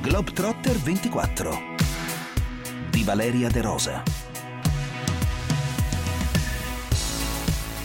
Globetrotter 0.00 0.78
24 0.78 1.60
di 2.88 3.04
Valeria 3.04 3.50
De 3.50 3.60
Rosa. 3.60 4.02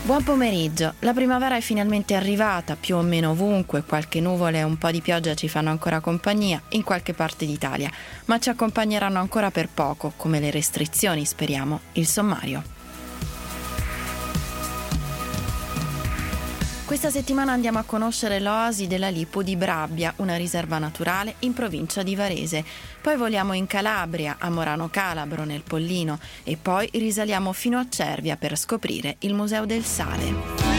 Buon 0.02 0.24
pomeriggio, 0.24 0.94
la 1.00 1.12
primavera 1.12 1.58
è 1.58 1.60
finalmente 1.60 2.16
arrivata, 2.16 2.78
più 2.78 2.96
o 2.96 3.02
meno 3.02 3.32
ovunque, 3.32 3.84
qualche 3.84 4.22
nuvola 4.22 4.60
e 4.60 4.64
un 4.64 4.78
po' 4.78 4.92
di 4.92 5.02
pioggia 5.02 5.34
ci 5.34 5.50
fanno 5.50 5.72
ancora 5.72 6.00
compagnia 6.00 6.62
in 6.70 6.84
qualche 6.84 7.14
parte 7.14 7.46
d'Italia, 7.46 7.92
ma 8.26 8.40
ci 8.40 8.48
accompagneranno 8.48 9.20
ancora 9.20 9.52
per 9.52 9.68
poco, 9.68 10.14
come 10.16 10.40
le 10.40 10.52
restrizioni, 10.52 11.26
speriamo, 11.26 11.82
il 11.94 12.08
sommario. 12.08 12.75
Questa 16.96 17.12
settimana 17.12 17.52
andiamo 17.52 17.78
a 17.78 17.84
conoscere 17.84 18.40
l'oasi 18.40 18.88
della 18.88 19.10
Lipo 19.10 19.44
di 19.44 19.58
Brabbia, 19.58 20.14
una 20.20 20.38
riserva 20.38 20.78
naturale 20.78 21.36
in 21.40 21.52
provincia 21.52 22.04
di 22.04 22.16
Varese. 22.16 22.64
Poi 23.02 23.18
voliamo 23.18 23.52
in 23.52 23.68
Calabria, 23.68 24.38
a 24.40 24.50
Morano 24.50 24.88
Calabro, 24.90 25.44
nel 25.44 25.62
Pollino, 25.62 26.18
e 26.46 26.56
poi 26.56 26.90
risaliamo 26.94 27.52
fino 27.52 27.78
a 27.78 27.88
Cervia 27.90 28.38
per 28.38 28.58
scoprire 28.58 29.18
il 29.20 29.34
Museo 29.34 29.66
del 29.66 29.84
Sale. 29.84 30.75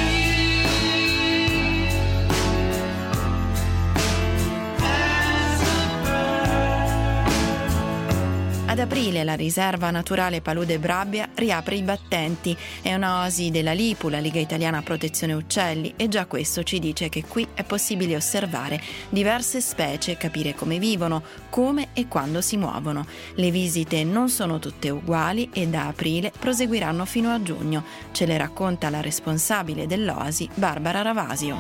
Ad 8.77 8.83
aprile 8.83 9.25
la 9.25 9.37
riserva 9.37 9.91
naturale 9.91 10.43
Palude 10.43 10.79
Brabbia 10.79 11.31
riapre 11.37 11.77
i 11.77 11.83
battenti. 11.83 12.55
È 12.83 12.93
un'oasi 12.93 13.51
della 13.51 13.73
Lipu, 13.73 14.09
la 14.09 14.19
Liga 14.19 14.39
Italiana 14.39 14.83
Protezione 14.83 15.33
Uccelli, 15.33 15.95
e 15.97 16.09
già 16.09 16.27
questo 16.27 16.63
ci 16.63 16.79
dice 16.79 17.09
che 17.09 17.25
qui 17.27 17.49
è 17.55 17.65
possibile 17.65 18.17
osservare 18.17 18.79
diverse 19.09 19.63
specie, 19.63 20.19
capire 20.19 20.55
come 20.55 20.79
vivono, 20.79 21.23
come 21.49 21.89
e 21.95 22.07
quando 22.07 22.43
si 22.43 22.59
muovono. 22.59 23.07
Le 23.37 23.51
visite 23.51 24.05
non 24.05 24.29
sono 24.29 24.59
tutte 24.59 24.91
uguali 24.91 25.49
e 25.55 25.67
da 25.69 25.87
aprile 25.87 26.31
proseguiranno 26.39 27.07
fino 27.07 27.33
a 27.33 27.43
giugno. 27.43 27.83
Ce 28.13 28.27
le 28.27 28.37
racconta 28.37 28.91
la 28.91 29.01
responsabile 29.01 29.87
dell'oasi, 29.87 30.51
Barbara 30.53 31.01
Ravasio. 31.01 31.57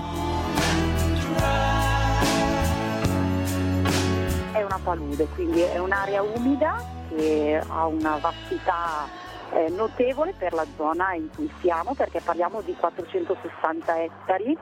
È 4.53 4.62
una 4.62 4.78
palude, 4.84 5.27
quindi 5.34 5.61
è 5.61 5.78
un'area 5.78 6.20
umida 6.20 6.95
che 7.17 7.61
ha 7.67 7.86
una 7.86 8.19
vastità 8.19 9.09
eh, 9.53 9.70
notevole 9.70 10.34
per 10.39 10.53
la 10.53 10.67
zona 10.77 11.14
in 11.14 11.28
cui 11.34 11.50
siamo 11.61 11.95
perché 11.95 12.20
parliamo 12.20 12.61
di 12.61 12.75
460 12.75 14.03
ettari, 14.03 14.56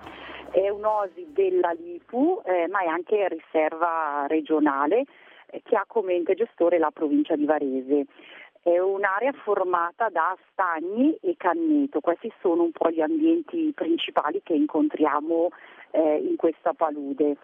è 0.51 0.69
un'osi 0.69 1.27
della 1.31 1.73
Lipu 1.73 2.41
eh, 2.45 2.69
ma 2.69 2.83
è 2.83 2.87
anche 2.87 3.29
riserva 3.29 4.27
regionale 4.29 5.05
eh, 5.51 5.63
che 5.65 5.77
ha 5.77 5.85
come 5.87 6.15
ente 6.15 6.35
gestore 6.35 6.79
la 6.79 6.93
provincia 6.93 7.35
di 7.35 7.45
Varese. 7.45 8.07
È 8.63 8.79
un'area 8.79 9.33
formata 9.33 10.09
da 10.09 10.35
stagni 10.53 11.15
e 11.21 11.35
canneto, 11.37 12.01
questi 12.01 12.33
sono 12.41 12.63
un 12.63 12.71
po' 12.71 12.89
gli 12.91 13.03
ambienti 13.03 13.73
principali 13.75 14.41
che 14.43 14.55
incontriamo 14.55 15.49
eh, 15.91 16.17
in 16.17 16.37
questa 16.37 16.73
palude 16.73 17.37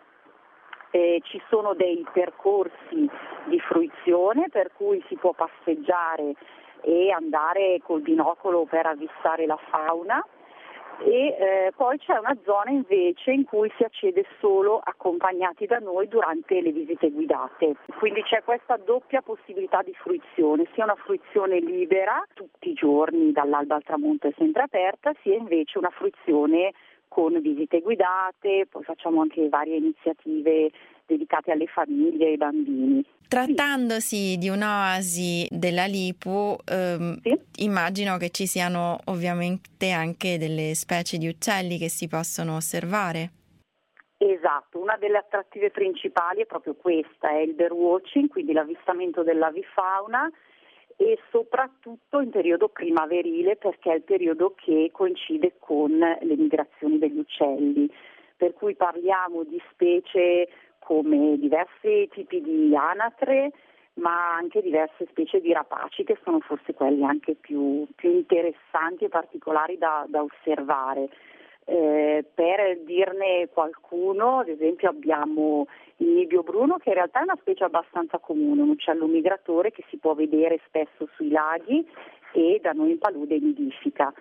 eh, 0.91 1.20
ci 1.24 1.41
sono 1.48 1.74
dei 1.74 2.05
percorsi 2.12 3.08
di 3.44 3.60
fruizione 3.60 4.48
per 4.50 4.72
cui 4.77 5.02
si 5.08 5.16
può 5.16 5.32
passeggiare 5.32 6.34
e 6.82 7.10
andare 7.10 7.80
col 7.82 8.00
binocolo 8.00 8.64
per 8.64 8.86
avvistare 8.86 9.47
la 9.47 9.58
fauna 9.70 10.24
e 11.02 11.36
eh, 11.38 11.72
poi 11.74 11.97
c'è 11.98 12.19
una 12.19 12.36
zona 12.44 12.70
invece 12.70 13.30
in 13.30 13.44
cui 13.44 13.72
si 13.77 13.84
accede 13.84 14.27
solo 14.38 14.80
accompagnati 14.82 15.64
da 15.64 15.78
noi 15.78 16.08
durante 16.08 16.60
le 16.60 16.72
visite 16.72 17.10
guidate. 17.10 17.77
Quindi 17.98 18.22
c'è 18.22 18.42
questa 18.44 18.77
doppia 18.77 19.22
possibilità 19.22 19.80
di 19.82 19.94
fruizione, 19.94 20.66
sia 20.75 20.84
una 20.84 20.97
fruizione 20.97 21.58
libera 21.58 22.22
tutti 22.34 22.70
i 22.70 22.75
giorni 22.75 23.32
dall'alba 23.32 23.76
al 23.76 23.82
tramonto 23.82 24.28
è 24.28 24.32
sempre 24.36 24.62
aperta, 24.62 25.12
sia 25.22 25.36
invece 25.36 25.78
una 25.78 25.91
fruizione 25.91 26.72
con 27.10 27.41
visite 27.41 27.81
guidate, 27.81 28.66
poi 28.71 28.84
facciamo 28.84 29.21
anche 29.21 29.48
varie 29.48 29.76
iniziative 29.76 30.71
dedicate 31.04 31.50
alle 31.50 31.66
famiglie 31.66 32.26
e 32.26 32.31
ai 32.31 32.37
bambini. 32.37 33.04
Trattandosi 33.26 34.37
di 34.38 34.48
un'oasi 34.48 35.48
della 35.50 35.87
Lipu, 35.87 36.56
ehm, 36.65 37.21
sì. 37.21 37.37
immagino 37.65 38.16
che 38.16 38.31
ci 38.31 38.47
siano 38.47 38.98
ovviamente 39.06 39.91
anche 39.91 40.38
delle 40.38 40.75
specie 40.75 41.19
di 41.19 41.26
uccelli 41.26 41.78
che 41.78 41.88
si 41.88 42.06
possono 42.06 42.56
osservare. 42.56 43.31
Esatto, 44.16 44.78
una 44.78 44.97
delle 44.97 45.19
attrattive 45.19 45.71
principali 45.71 46.42
è 46.42 46.47
proprio 46.47 46.75
questa, 46.75 47.31
è 47.31 47.38
il 47.38 47.54
birdwatching, 47.54 48.28
quindi 48.28 48.53
l'avvistamento 48.53 49.22
dell'avifauna 49.25 50.31
e 51.00 51.19
soprattutto 51.31 52.21
in 52.21 52.28
periodo 52.28 52.69
primaverile 52.69 53.56
perché 53.56 53.91
è 53.91 53.94
il 53.94 54.03
periodo 54.03 54.53
che 54.55 54.91
coincide 54.93 55.55
con 55.59 55.97
le 55.97 56.37
migrazioni 56.37 56.99
degli 56.99 57.19
uccelli, 57.19 57.91
per 58.37 58.53
cui 58.53 58.75
parliamo 58.75 59.44
di 59.44 59.59
specie 59.71 60.47
come 60.78 61.39
diversi 61.39 62.06
tipi 62.12 62.43
di 62.43 62.77
anatre 62.77 63.50
ma 63.94 64.34
anche 64.34 64.60
diverse 64.60 65.06
specie 65.09 65.41
di 65.41 65.55
rapaci 65.55 66.05
che 66.05 66.19
sono 66.22 66.41
forse 66.41 66.75
quelli 66.75 67.03
anche 67.03 67.34
più, 67.34 67.87
più 67.97 68.10
interessanti 68.10 69.05
e 69.05 69.09
particolari 69.09 69.78
da, 69.78 70.05
da 70.06 70.22
osservare. 70.22 71.09
Eh, 71.72 72.25
per 72.34 72.81
dirne 72.84 73.48
qualcuno, 73.53 74.41
ad 74.41 74.48
esempio 74.48 74.88
abbiamo 74.88 75.69
il 75.98 76.08
nibbio 76.08 76.42
bruno 76.42 76.78
che 76.78 76.88
in 76.88 76.97
realtà 76.97 77.20
è 77.20 77.22
una 77.22 77.38
specie 77.38 77.62
abbastanza 77.62 78.19
comune, 78.19 78.62
un 78.62 78.70
uccello 78.70 79.06
migratore 79.06 79.70
che 79.70 79.84
si 79.88 79.97
può 79.97 80.14
vedere 80.14 80.59
spesso 80.66 81.09
sui 81.14 81.30
laghi 81.30 81.88
e 82.32 82.59
da 82.60 82.72
noi 82.72 82.91
in 82.91 82.98
palude 82.98 83.38
nidifica. 83.38 84.12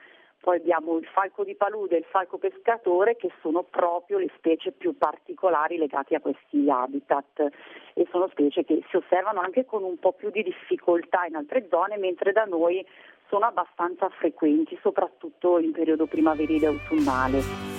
Poi 0.41 0.57
abbiamo 0.57 0.97
il 0.99 1.05
falco 1.07 1.43
di 1.43 1.55
palude 1.55 1.95
e 1.95 1.99
il 1.99 2.05
falco 2.05 2.37
pescatore 2.37 3.15
che 3.15 3.31
sono 3.41 3.63
proprio 3.63 4.19
le 4.19 4.29
specie 4.37 4.71
più 4.71 4.95
particolari 4.95 5.77
legate 5.77 6.13
a 6.13 6.21
questi 6.21 6.69
habitat 6.69 7.49
e 7.95 8.07
sono 8.11 8.27
specie 8.27 8.63
che 8.63 8.83
si 8.89 8.95
osservano 8.95 9.39
anche 9.39 9.65
con 9.65 9.83
un 9.83 9.97
po' 9.97 10.11
più 10.11 10.29
di 10.29 10.43
difficoltà 10.43 11.25
in 11.25 11.35
altre 11.35 11.65
zone, 11.67 11.97
mentre 11.97 12.31
da 12.31 12.45
noi 12.45 12.85
sono 13.29 13.45
abbastanza 13.45 14.09
frequenti, 14.09 14.77
soprattutto 14.81 15.59
in 15.59 15.71
periodo 15.71 16.07
primaverile 16.07 16.65
e 16.65 16.69
autunnale. 16.69 17.78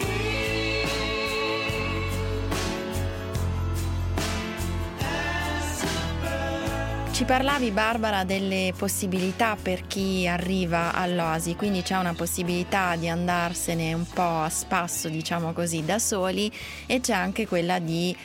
Ci 7.21 7.27
parlavi 7.27 7.71
Barbara 7.71 8.25
delle 8.25 8.73
possibilità 8.73 9.55
per 9.55 9.87
chi 9.87 10.27
arriva 10.27 10.95
all'Oasi, 10.95 11.55
quindi 11.55 11.83
c'è 11.83 11.99
una 11.99 12.15
possibilità 12.17 12.97
di 12.97 13.11
andarsene 13.11 13.93
un 13.93 14.07
po' 14.15 14.41
a 14.41 14.49
spasso, 14.49 15.11
diciamo 15.11 15.53
così, 15.53 15.85
da 15.85 15.99
soli 15.99 16.51
e 16.89 17.01
c'è 17.01 17.13
anche 17.13 17.47
quella 17.47 17.79
di 17.79 18.17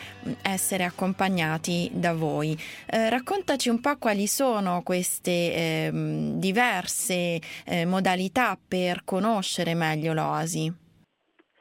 essere 0.41 0.85
accompagnati 0.85 1.89
da 1.91 2.13
voi. 2.13 2.55
Eh, 2.89 3.09
raccontaci 3.09 3.67
un 3.67 3.81
po' 3.81 3.97
quali 3.99 4.27
sono 4.27 4.81
queste 4.81 5.29
eh, 5.29 5.89
diverse 5.91 7.41
eh, 7.67 7.85
modalità 7.85 8.57
per 8.65 9.03
conoscere 9.03 9.73
meglio 9.73 10.13
l'Oasi. 10.13 10.71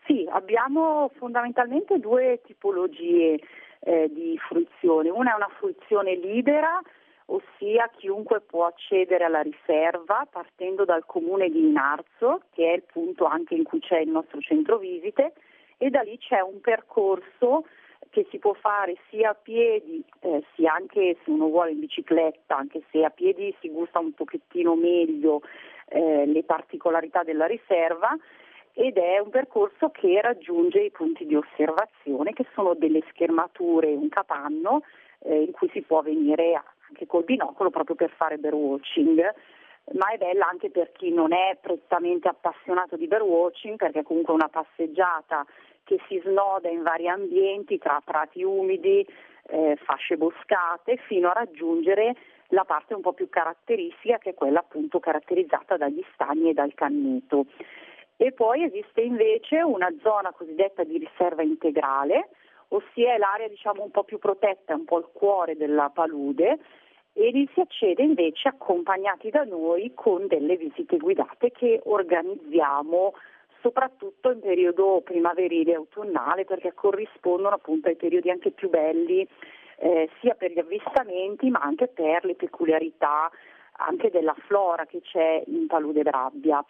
Sì, 0.07 0.25
abbiamo 0.31 1.11
fondamentalmente 1.19 1.99
due 1.99 2.43
tipologie 2.47 3.41
eh, 3.81 4.09
di 4.15 4.39
fruizione. 4.39 5.11
Una 5.11 5.33
è 5.33 5.35
una 5.35 5.51
fruizione 5.59 6.15
libera 6.15 6.81
ossia 7.27 7.91
chiunque 7.97 8.41
può 8.41 8.67
accedere 8.67 9.25
alla 9.25 9.41
riserva 9.41 10.27
partendo 10.31 10.85
dal 10.85 11.07
comune 11.07 11.49
di 11.49 11.61
Inarzo, 11.61 12.43
che 12.53 12.71
è 12.71 12.75
il 12.75 12.83
punto 12.83 13.25
anche 13.25 13.55
in 13.55 13.65
cui 13.65 13.81
c'è 13.81 13.99
il 13.99 14.11
nostro 14.11 14.41
centro 14.41 14.79
visite, 14.79 15.33
e 15.79 15.91
da 15.91 16.03
lì 16.03 16.19
c'è 16.19 16.41
un 16.41 16.61
percorso 16.61 17.65
che 18.11 18.27
si 18.31 18.39
può 18.39 18.53
fare 18.53 18.97
sia 19.09 19.31
a 19.31 19.35
piedi, 19.35 20.05
eh, 20.21 20.45
sia 20.55 20.73
anche 20.73 21.17
se 21.25 21.31
uno 21.31 21.49
vuole 21.49 21.73
in 21.73 21.81
bicicletta, 21.81 22.57
anche 22.57 22.83
se 22.91 23.03
a 23.03 23.11
piedi 23.11 23.55
si 23.61 23.71
gusta 23.71 23.99
un 23.99 24.13
pochettino 24.13 24.77
meglio 24.77 25.43
eh, 25.89 26.25
le 26.27 26.45
particolarità 26.45 27.25
della 27.25 27.47
riserva, 27.47 28.17
ed 28.73 28.99
è 28.99 29.19
un 29.19 29.31
percorso 29.31 29.91
che 29.91 30.21
raggiunge 30.21 30.81
i 30.81 30.91
punti 30.91 31.27
di 31.27 31.37
osservazione 31.37 32.33
che 32.33 32.45
sono 32.55 32.75
delle 32.75 33.03
schermature, 33.11 33.95
un 33.95 34.09
capanno 34.09 34.83
eh, 35.21 35.43
in 35.43 35.53
cui 35.53 35.69
si 35.73 35.83
può 35.83 36.03
venire 36.03 36.55
a 36.55 36.65
anche 36.95 37.07
col 37.07 37.25
binocolo 37.25 37.71
proprio 37.71 37.97
per 37.97 38.11
fare 38.11 38.39
birdwatching 38.39 39.35
ma 39.93 40.11
è 40.13 40.17
bella 40.17 40.49
anche 40.49 40.71
per 40.71 40.93
chi 40.93 41.13
non 41.13 41.33
è 41.33 41.59
prettamente 41.61 42.29
appassionato 42.29 42.97
di 42.97 43.07
birdwatching 43.07 43.77
perché 43.77 44.01
è 44.01 44.03
comunque 44.03 44.33
una 44.33 44.49
passeggiata 44.49 45.45
che 45.83 46.01
si 46.09 46.19
snoda 46.25 46.71
in 46.71 46.83
vari 46.83 47.07
ambienti 47.07 47.77
tra 47.77 48.01
prati 48.03 48.43
umidi, 48.43 49.07
eh, 49.49 49.77
fasce 49.85 50.17
boscate 50.17 50.97
fino 51.07 51.29
a 51.29 51.35
raggiungere 51.35 52.17
la 52.49 52.65
parte 52.65 52.95
un 52.95 53.03
po' 53.03 53.13
più 53.13 53.29
caratteristica 53.29 54.17
che 54.17 54.31
è 54.31 54.35
quella 54.35 54.61
appunto 54.61 55.01
caratterizzata 55.01 55.77
dagli 55.77 56.03
stagni 56.15 56.49
e 56.49 56.55
dal 56.55 56.73
canneto. 56.73 57.45
E 58.17 58.33
poi 58.33 58.63
esiste 58.63 59.03
invece 59.03 59.61
una 59.61 59.93
zona 60.01 60.33
cosiddetta 60.33 60.83
di 60.85 60.97
riserva 60.97 61.43
integrale 61.43 62.31
ossia 62.69 63.19
l'area 63.19 63.49
diciamo 63.49 63.83
un 63.83 63.91
po' 63.91 64.05
più 64.05 64.19
protetta, 64.19 64.75
un 64.75 64.85
po' 64.85 64.99
il 64.99 65.09
cuore 65.13 65.57
della 65.57 65.91
palude 65.93 66.59
e 67.15 67.31
lì 67.31 67.49
si 67.55 67.61
accede 67.61 68.03
invece 68.03 68.49
accompagnati 68.49 69.31
da 69.31 69.45
noi 69.45 69.93
con 69.95 70.27
delle 70.27 70.57
visite 70.57 70.97
guidate 70.97 71.53
che 71.53 71.81
organizziamo 71.85 73.15
soprattutto 73.61 74.33
in 74.33 74.41
periodo 74.41 75.01
primaverile 75.03 75.73
e 75.73 75.77
autunnale 75.77 76.45
perché 76.45 76.75
corrispondono 76.75 77.55
appunto 77.55 77.89
ai 77.89 77.97
periodi 77.97 78.31
anche 78.31 78.51
più 78.51 78.69
belli 78.69 79.27
eh, 79.79 80.11
sia 80.21 80.35
per 80.35 80.53
gli 80.53 80.59
avvistamenti 80.59 81.49
ma 81.51 81.61
anche 81.61 81.87
per 81.87 82.25
le 82.25 82.35
peculiarità 82.35 83.31
anche 83.77 84.11
della 84.11 84.35
flora 84.47 84.85
che 84.85 85.01
c'è 85.01 85.43
in 85.47 85.67
Palude 85.67 86.03
Brabbia 86.03 86.65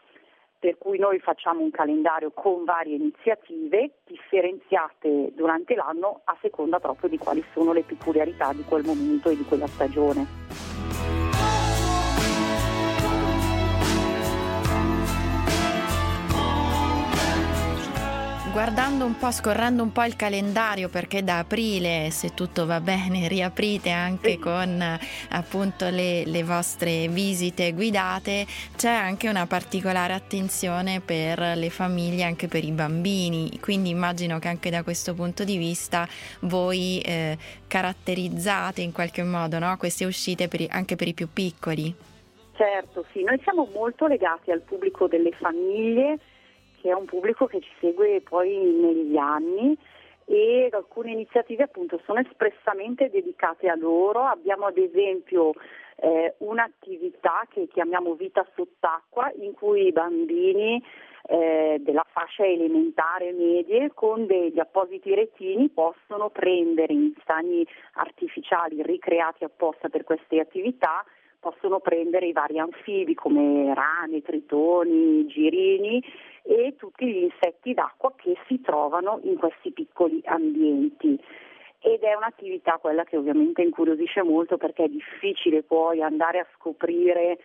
per 0.65 0.79
cui 0.79 0.99
noi 0.99 1.19
facciamo 1.19 1.61
un 1.61 1.71
calendario 1.71 2.31
con 2.31 2.65
varie 2.65 2.97
iniziative 2.97 3.97
differenziate 4.07 5.31
durante 5.35 5.75
l'anno 5.75 6.23
a 6.25 6.35
seconda 6.41 6.81
proprio 6.81 7.11
di 7.11 7.19
quali 7.19 7.45
sono 7.53 7.75
le 7.75 7.83
peculiarità 7.83 8.51
di 8.55 8.63
quel 8.63 8.83
momento 8.83 9.29
e 9.29 9.37
di 9.37 9.45
quella 9.45 9.67
stagione. 9.67 10.94
Guardando 18.55 19.05
un 19.05 19.19
po', 19.19 19.33
scorrendo 19.33 19.83
un 19.83 19.91
po' 19.91 20.05
il 20.05 20.15
calendario 20.15 20.89
perché 20.89 21.25
da 21.25 21.39
aprile, 21.39 22.11
se 22.13 22.35
tutto 22.35 22.67
va 22.67 22.81
bene, 22.81 23.27
riaprite 23.29 23.91
anche 23.91 24.39
con 24.39 24.81
appunto 25.31 25.89
le, 25.89 26.25
le 26.25 26.45
vostre 26.45 27.09
visite 27.09 27.73
guidate, 27.73 28.47
c'è 28.77 28.93
anche 28.93 29.29
una 29.29 29.49
particolare 29.49 30.13
attenzione 30.13 31.01
per 31.01 31.41
le 31.57 31.69
famiglie, 31.69 32.23
anche 32.23 32.47
per 32.47 32.63
i 32.63 32.71
bambini. 32.71 33.59
Quindi 33.61 33.91
immagino 33.91 34.39
che 34.39 34.47
anche 34.47 34.71
da 34.71 34.85
questo 34.85 35.15
punto 35.15 35.43
di 35.43 35.57
vista 35.57 36.07
voi 36.43 37.01
eh, 37.01 37.37
caratterizzate 37.67 38.83
in 38.83 38.93
qualche 38.93 39.25
modo 39.25 39.59
no? 39.59 39.77
queste 39.77 40.05
uscite 40.05 40.47
per, 40.47 40.65
anche 40.71 40.95
per 40.95 41.09
i 41.09 41.13
più 41.13 41.27
piccoli. 41.33 41.93
Certo, 42.53 43.05
sì, 43.11 43.25
noi 43.25 43.41
siamo 43.43 43.69
molto 43.75 44.07
legati 44.07 44.53
al 44.53 44.61
pubblico 44.61 45.09
delle 45.09 45.33
famiglie 45.33 46.21
che 46.85 46.91
è 46.91 46.95
un 46.95 47.07
pubblico 47.07 47.47
che 47.47 47.61
ci 47.61 47.73
segue 47.81 48.21
poi 48.21 48.59
negli 48.59 49.17
anni 49.17 49.75
e 50.27 50.69
alcune 50.71 51.13
iniziative 51.13 51.63
appunto 51.63 51.99
sono 52.05 52.21
espressamente 52.21 53.09
dedicate 53.09 53.71
a 53.71 53.75
loro. 53.75 54.25
Abbiamo 54.25 54.67
ad 54.67 54.77
esempio 54.77 55.55
eh, 55.97 56.35
un'attività 56.41 57.47
che 57.49 57.69
chiamiamo 57.69 58.13
Vita 58.17 58.47
sott'acqua 58.55 59.33
in 59.41 59.55
cui 59.55 59.87
i 59.87 59.93
bambini 59.93 60.85
eh, 61.27 61.79
della 61.81 62.05
fascia 62.07 62.45
elementare 62.45 63.33
medie 63.33 63.91
con 63.95 64.27
degli 64.27 64.61
appositi 64.61 65.15
retini 65.15 65.71
possono 65.71 66.29
prendere 66.29 66.93
in 66.93 67.15
stagni 67.23 67.67
artificiali 67.95 68.83
ricreati 68.83 69.45
apposta 69.45 69.89
per 69.89 70.05
queste 70.05 70.39
attività 70.39 71.03
possono 71.45 71.81
prendere 71.81 72.27
i 72.27 72.33
vari 72.33 72.59
anfibi 72.59 73.15
come 73.15 73.75
rane, 73.75 74.23
tritoni, 74.23 75.27
girini 75.27 76.03
e 76.43 76.75
tutti 76.79 77.05
gli 77.07 77.25
insetti 77.25 77.75
d'acqua 77.75 78.15
che 78.17 78.35
si 78.47 78.63
trovano 78.63 79.21
in 79.25 79.37
questi 79.37 79.71
piccoli 79.71 80.23
ambienti. 80.25 81.23
Ed 81.81 82.01
è 82.01 82.15
un'attività 82.15 82.79
quella 82.81 83.05
che 83.05 83.19
ovviamente 83.19 83.61
incuriosisce 83.61 84.23
molto 84.23 84.57
perché 84.57 84.85
è 84.85 84.89
difficile 84.89 85.63
poi 85.63 86.01
andare 86.01 86.39
a 86.39 86.47
scoprire 86.55 87.39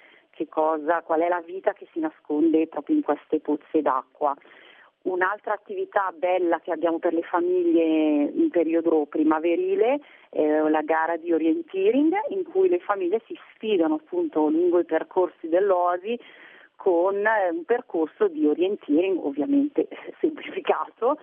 cosa, 0.47 1.01
qual 1.01 1.19
è 1.19 1.27
la 1.27 1.41
vita 1.41 1.73
che 1.73 1.85
si 1.91 1.99
nasconde 1.99 2.67
proprio 2.67 2.95
in 2.95 3.01
queste 3.01 3.41
pozze 3.41 3.81
d'acqua. 3.81 4.33
Un'altra 5.01 5.53
attività 5.53 6.13
bella 6.13 6.59
che 6.59 6.71
abbiamo 6.71 6.99
per 6.99 7.13
le 7.13 7.21
famiglie 7.21 8.31
in 8.33 8.49
periodo 8.49 9.05
primaverile 9.05 10.01
è 10.29 10.59
la 10.67 10.81
gara 10.81 11.15
di 11.15 11.31
orienteering 11.31 12.13
in 12.29 12.43
cui 12.43 12.67
le 12.67 12.79
famiglie 12.79 13.21
si 13.25 13.37
sfidano 13.53 13.95
appunto 13.95 14.49
lungo 14.49 14.79
i 14.79 14.85
percorsi 14.85 15.47
dell'OSI 15.47 16.19
con 16.75 17.15
un 17.15 17.65
percorso 17.65 18.27
di 18.27 18.45
orienteering 18.45 19.17
ovviamente 19.23 19.87
semplificato 20.19 21.17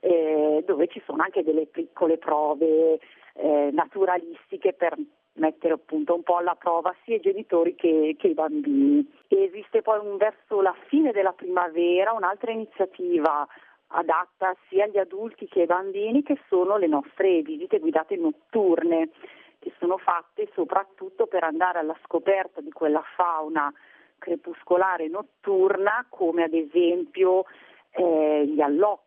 eh, 0.00 0.62
dove 0.66 0.88
ci 0.88 1.00
sono 1.06 1.22
anche 1.22 1.42
delle 1.42 1.66
piccole 1.66 2.18
prove 2.18 2.98
eh, 3.34 3.70
naturalistiche 3.72 4.74
per 4.74 4.94
mettere 5.34 5.74
appunto 5.74 6.14
un 6.14 6.22
po' 6.22 6.36
alla 6.36 6.54
prova 6.54 6.94
sia 7.04 7.16
i 7.16 7.20
genitori 7.20 7.74
che, 7.74 8.16
che 8.18 8.28
i 8.28 8.34
bambini. 8.34 9.06
esiste 9.28 9.82
poi 9.82 9.98
un, 10.04 10.16
verso 10.16 10.60
la 10.60 10.74
fine 10.88 11.12
della 11.12 11.32
primavera 11.32 12.12
un'altra 12.12 12.52
iniziativa 12.52 13.46
adatta 13.94 14.54
sia 14.68 14.84
agli 14.84 14.98
adulti 14.98 15.46
che 15.48 15.60
ai 15.60 15.66
bambini 15.66 16.22
che 16.22 16.38
sono 16.48 16.76
le 16.76 16.86
nostre 16.86 17.42
visite 17.42 17.78
guidate 17.78 18.16
notturne 18.16 19.10
che 19.58 19.72
sono 19.78 19.96
fatte 19.96 20.50
soprattutto 20.54 21.26
per 21.26 21.44
andare 21.44 21.78
alla 21.78 21.96
scoperta 22.04 22.60
di 22.60 22.72
quella 22.72 23.02
fauna 23.16 23.72
crepuscolare 24.18 25.08
notturna 25.08 26.06
come 26.08 26.44
ad 26.44 26.54
esempio 26.54 27.44
eh, 27.90 28.46
gli 28.46 28.60
allocchi 28.60 29.01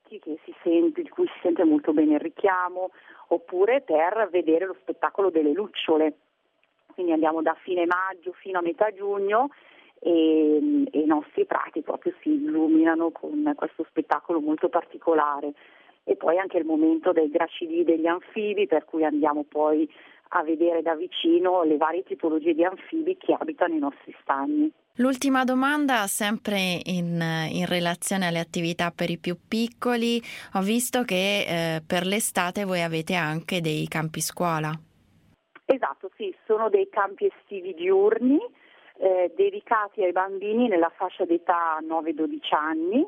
sente, 0.61 1.01
di 1.01 1.09
cui 1.09 1.27
si 1.27 1.39
sente 1.41 1.63
molto 1.63 1.93
bene 1.93 2.15
il 2.15 2.19
richiamo, 2.19 2.91
oppure 3.27 3.81
per 3.81 4.29
vedere 4.31 4.65
lo 4.65 4.75
spettacolo 4.79 5.29
delle 5.29 5.51
lucciole. 5.51 6.13
Quindi 6.93 7.11
andiamo 7.11 7.41
da 7.41 7.55
fine 7.61 7.85
maggio 7.85 8.31
fino 8.33 8.59
a 8.59 8.61
metà 8.61 8.91
giugno 8.93 9.49
e, 9.99 10.87
e 10.91 10.99
i 10.99 11.05
nostri 11.05 11.45
prati 11.45 11.81
proprio 11.81 12.13
si 12.21 12.29
illuminano 12.29 13.11
con 13.11 13.53
questo 13.55 13.85
spettacolo 13.89 14.39
molto 14.39 14.69
particolare. 14.69 15.53
E 16.03 16.15
poi 16.15 16.37
anche 16.37 16.57
il 16.57 16.65
momento 16.65 17.11
dei 17.11 17.29
gracidii 17.29 17.83
degli 17.83 18.05
anfibi, 18.05 18.67
per 18.67 18.85
cui 18.85 19.03
andiamo 19.03 19.43
poi 19.43 19.91
a 20.29 20.43
vedere 20.43 20.81
da 20.81 20.95
vicino 20.95 21.63
le 21.63 21.77
varie 21.77 22.03
tipologie 22.03 22.53
di 22.53 22.63
anfibi 22.63 23.17
che 23.17 23.35
abitano 23.37 23.73
i 23.75 23.79
nostri 23.79 24.15
stagni. 24.21 24.71
L'ultima 24.97 25.43
domanda, 25.43 26.07
sempre 26.07 26.79
in, 26.85 27.21
in, 27.51 27.65
relazione 27.65 28.27
alle 28.27 28.39
attività 28.39 28.91
per 28.91 29.09
i 29.09 29.17
più 29.17 29.35
piccoli, 29.47 30.21
ho 30.53 30.61
visto 30.61 31.03
che 31.03 31.75
eh, 31.75 31.81
per 31.85 32.05
l'estate 32.05 32.63
voi 32.63 32.81
avete 32.81 33.13
anche 33.13 33.59
dei 33.59 33.87
campi 33.87 34.21
scuola. 34.21 34.71
Esatto, 35.65 36.09
sì, 36.15 36.33
sono 36.45 36.69
dei 36.69 36.87
campi 36.89 37.25
estivi 37.25 37.73
diurni 37.73 38.39
eh, 38.97 39.33
dedicati 39.35 40.03
ai 40.03 40.13
bambini 40.13 40.67
nella 40.67 40.91
fascia 40.95 41.25
d'età 41.25 41.79
9-12 41.81 42.55
anni 42.55 43.05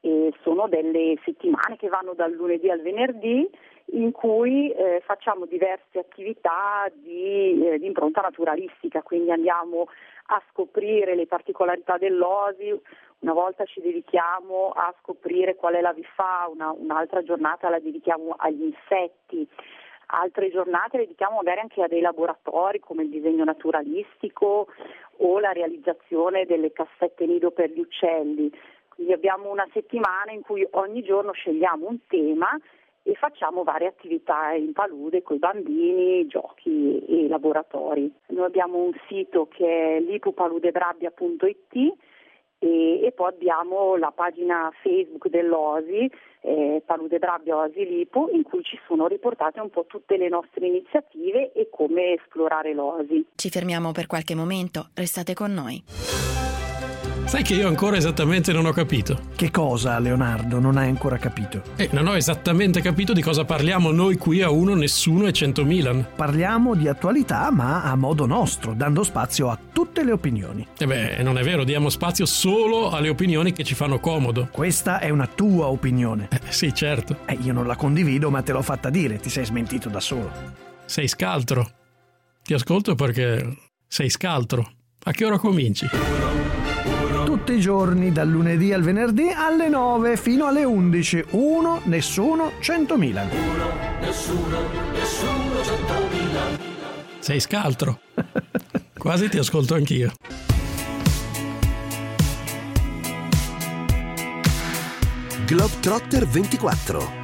e 0.00 0.32
sono 0.42 0.66
delle 0.68 1.18
settimane 1.24 1.76
che 1.76 1.88
vanno 1.88 2.14
dal 2.14 2.32
lunedì 2.32 2.70
al 2.70 2.80
venerdì 2.80 3.48
in 3.92 4.12
cui 4.12 4.70
eh, 4.70 5.02
facciamo 5.04 5.46
diverse 5.46 5.98
attività 5.98 6.90
di, 6.92 7.66
eh, 7.66 7.78
di, 7.78 7.86
impronta 7.86 8.20
naturalistica, 8.20 9.02
quindi 9.02 9.30
andiamo 9.30 9.88
a 10.26 10.42
scoprire 10.50 11.14
le 11.14 11.26
particolarità 11.26 11.98
dell'osi, 11.98 12.78
una 13.20 13.32
volta 13.32 13.64
ci 13.64 13.80
dedichiamo 13.80 14.70
a 14.70 14.94
scoprire 15.00 15.56
qual 15.56 15.74
è 15.74 15.80
la 15.80 15.92
vifauna, 15.92 16.70
un'altra 16.70 17.22
giornata 17.22 17.68
la 17.68 17.80
dedichiamo 17.80 18.34
agli 18.38 18.62
insetti, 18.62 19.46
altre 20.06 20.50
giornate 20.50 20.96
le 20.96 21.02
dedichiamo 21.04 21.36
magari 21.36 21.60
anche 21.60 21.82
a 21.82 21.88
dei 21.88 22.00
laboratori 22.00 22.80
come 22.80 23.02
il 23.02 23.10
disegno 23.10 23.44
naturalistico 23.44 24.68
o 25.18 25.38
la 25.38 25.52
realizzazione 25.52 26.46
delle 26.46 26.72
cassette 26.72 27.26
nido 27.26 27.50
per 27.50 27.70
gli 27.70 27.80
uccelli. 27.80 28.50
Quindi 29.00 29.16
abbiamo 29.16 29.50
una 29.50 29.66
settimana 29.72 30.30
in 30.30 30.42
cui 30.42 30.68
ogni 30.72 31.00
giorno 31.02 31.32
scegliamo 31.32 31.88
un 31.88 32.00
tema 32.06 32.50
e 33.02 33.14
facciamo 33.14 33.62
varie 33.62 33.86
attività 33.86 34.52
in 34.52 34.74
palude 34.74 35.22
con 35.22 35.36
i 35.36 35.38
bambini, 35.38 36.26
giochi 36.26 37.02
e 37.08 37.26
laboratori. 37.26 38.12
Noi 38.26 38.44
abbiamo 38.44 38.76
un 38.76 38.92
sito 39.08 39.48
che 39.48 39.96
è 39.96 40.00
lipupaludebrabbia.it 40.00 41.72
e, 42.58 43.00
e, 43.02 43.12
poi 43.12 43.28
abbiamo 43.28 43.96
la 43.96 44.12
pagina 44.14 44.70
Facebook 44.82 45.28
dell'OSI, 45.28 46.12
eh, 46.42 46.82
Palude 46.84 47.18
Brabbia 47.18 47.56
Osi 47.56 47.86
Lipu, 47.86 48.28
in 48.34 48.42
cui 48.42 48.62
ci 48.62 48.78
sono 48.86 49.06
riportate 49.06 49.60
un 49.60 49.70
po' 49.70 49.86
tutte 49.86 50.18
le 50.18 50.28
nostre 50.28 50.66
iniziative 50.66 51.52
e 51.52 51.70
come 51.70 52.16
esplorare 52.20 52.74
l'OSI. 52.74 53.28
Ci 53.34 53.48
fermiamo 53.48 53.92
per 53.92 54.06
qualche 54.06 54.34
momento, 54.34 54.90
restate 54.92 55.32
con 55.32 55.54
noi. 55.54 56.29
Sai 57.30 57.44
che 57.44 57.54
io 57.54 57.68
ancora 57.68 57.96
esattamente 57.96 58.52
non 58.52 58.66
ho 58.66 58.72
capito. 58.72 59.28
Che 59.36 59.52
cosa, 59.52 59.96
Leonardo, 60.00 60.58
non 60.58 60.76
hai 60.76 60.88
ancora 60.88 61.16
capito? 61.16 61.62
Eh, 61.76 61.88
non 61.92 62.08
ho 62.08 62.16
esattamente 62.16 62.80
capito 62.80 63.12
di 63.12 63.22
cosa 63.22 63.44
parliamo 63.44 63.92
noi 63.92 64.16
qui 64.16 64.42
a 64.42 64.50
uno, 64.50 64.74
nessuno 64.74 65.28
e 65.28 65.32
100 65.32 65.64
Milan. 65.64 66.04
Parliamo 66.16 66.74
di 66.74 66.88
attualità, 66.88 67.52
ma 67.52 67.84
a 67.84 67.94
modo 67.94 68.26
nostro, 68.26 68.74
dando 68.74 69.04
spazio 69.04 69.48
a 69.48 69.56
tutte 69.72 70.02
le 70.02 70.10
opinioni. 70.10 70.66
Eh 70.76 70.86
beh, 70.88 71.22
non 71.22 71.38
è 71.38 71.44
vero, 71.44 71.62
diamo 71.62 71.88
spazio 71.88 72.26
solo 72.26 72.90
alle 72.90 73.10
opinioni 73.10 73.52
che 73.52 73.62
ci 73.62 73.76
fanno 73.76 74.00
comodo. 74.00 74.48
Questa 74.50 74.98
è 74.98 75.10
una 75.10 75.28
tua 75.28 75.68
opinione. 75.68 76.26
Eh, 76.32 76.40
sì, 76.48 76.74
certo. 76.74 77.18
Eh, 77.26 77.38
io 77.42 77.52
non 77.52 77.64
la 77.64 77.76
condivido, 77.76 78.28
ma 78.30 78.42
te 78.42 78.50
l'ho 78.50 78.62
fatta 78.62 78.90
dire, 78.90 79.20
ti 79.20 79.30
sei 79.30 79.44
smentito 79.44 79.88
da 79.88 80.00
solo. 80.00 80.32
Sei 80.84 81.06
scaltro. 81.06 81.70
Ti 82.42 82.54
ascolto 82.54 82.96
perché 82.96 83.56
sei 83.86 84.10
scaltro. 84.10 84.68
A 85.04 85.12
che 85.12 85.24
ora 85.24 85.38
cominci? 85.38 85.86
Tutti 87.40 87.52
i 87.54 87.60
giorni, 87.60 88.12
dal 88.12 88.28
lunedì 88.28 88.72
al 88.74 88.82
venerdì 88.82 89.30
alle 89.34 89.68
9 89.68 90.18
fino 90.18 90.46
alle 90.46 90.64
11. 90.64 91.24
Uno, 91.30 91.80
nessuno, 91.84 92.52
100.000. 92.60 92.98
Uno, 92.98 93.72
nessuno, 94.00 94.58
nessuno, 94.92 95.60
100.000. 95.60 96.58
Sei 97.18 97.40
scaltro. 97.40 98.00
Quasi 98.96 99.30
ti 99.30 99.38
ascolto 99.38 99.74
anch'io. 99.74 100.12
Globetrotter 105.46 106.26
24 106.26 107.18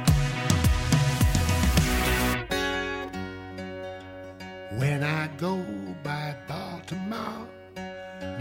When 4.77 5.01
I 5.01 5.29
go 5.37 5.63
by 6.01 6.35
Baltimore 6.45 7.56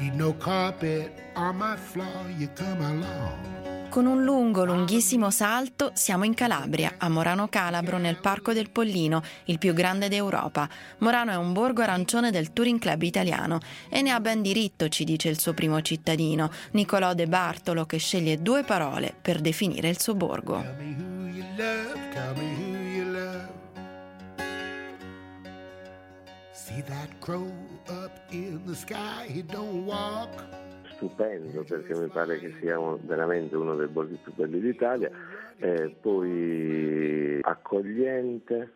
Need 0.06 0.14
no 0.14 0.36
carpet 0.38 1.10
on 1.34 1.56
my 1.56 1.76
floor 1.76 2.30
You 2.38 2.48
come 2.54 2.84
along 2.84 3.88
con 3.88 4.04
un 4.04 4.24
lungo, 4.24 4.66
lunghissimo 4.66 5.30
salto 5.30 5.90
siamo 5.94 6.24
in 6.24 6.34
Calabria, 6.34 6.96
a 6.98 7.08
Morano 7.08 7.48
Calabro, 7.48 7.96
nel 7.96 8.18
Parco 8.20 8.52
del 8.52 8.68
Pollino, 8.68 9.22
il 9.44 9.58
più 9.58 9.72
grande 9.72 10.08
d'Europa. 10.08 10.68
Morano 10.98 11.30
è 11.30 11.36
un 11.36 11.54
borgo 11.54 11.80
arancione 11.80 12.30
del 12.30 12.52
Touring 12.52 12.78
Club 12.78 13.00
italiano 13.02 13.58
e 13.88 14.02
ne 14.02 14.10
ha 14.10 14.20
ben 14.20 14.42
diritto, 14.42 14.88
ci 14.88 15.04
dice 15.04 15.30
il 15.30 15.40
suo 15.40 15.54
primo 15.54 15.80
cittadino, 15.80 16.50
Nicolò 16.72 17.14
De 17.14 17.26
Bartolo, 17.26 17.86
che 17.86 17.96
sceglie 17.96 18.42
due 18.42 18.64
parole 18.64 19.14
per 19.18 19.40
definire 19.40 19.88
il 19.88 19.98
suo 19.98 20.14
borgo. 20.14 20.62
See 26.66 26.82
that 26.82 27.20
crow 27.20 27.46
up 27.88 28.10
in 28.32 28.60
the 28.66 28.74
sky, 28.74 29.44
don't 29.46 29.84
walk. 29.86 30.44
Stupendo 30.96 31.62
perché 31.62 31.94
mi 31.94 32.08
pare 32.08 32.40
che 32.40 32.56
sia 32.58 32.76
veramente 33.02 33.54
uno 33.54 33.76
dei 33.76 33.86
borghi 33.86 34.18
più 34.20 34.34
belli 34.34 34.58
d'Italia, 34.58 35.08
eh, 35.58 35.94
poi 36.00 37.38
accogliente, 37.40 38.72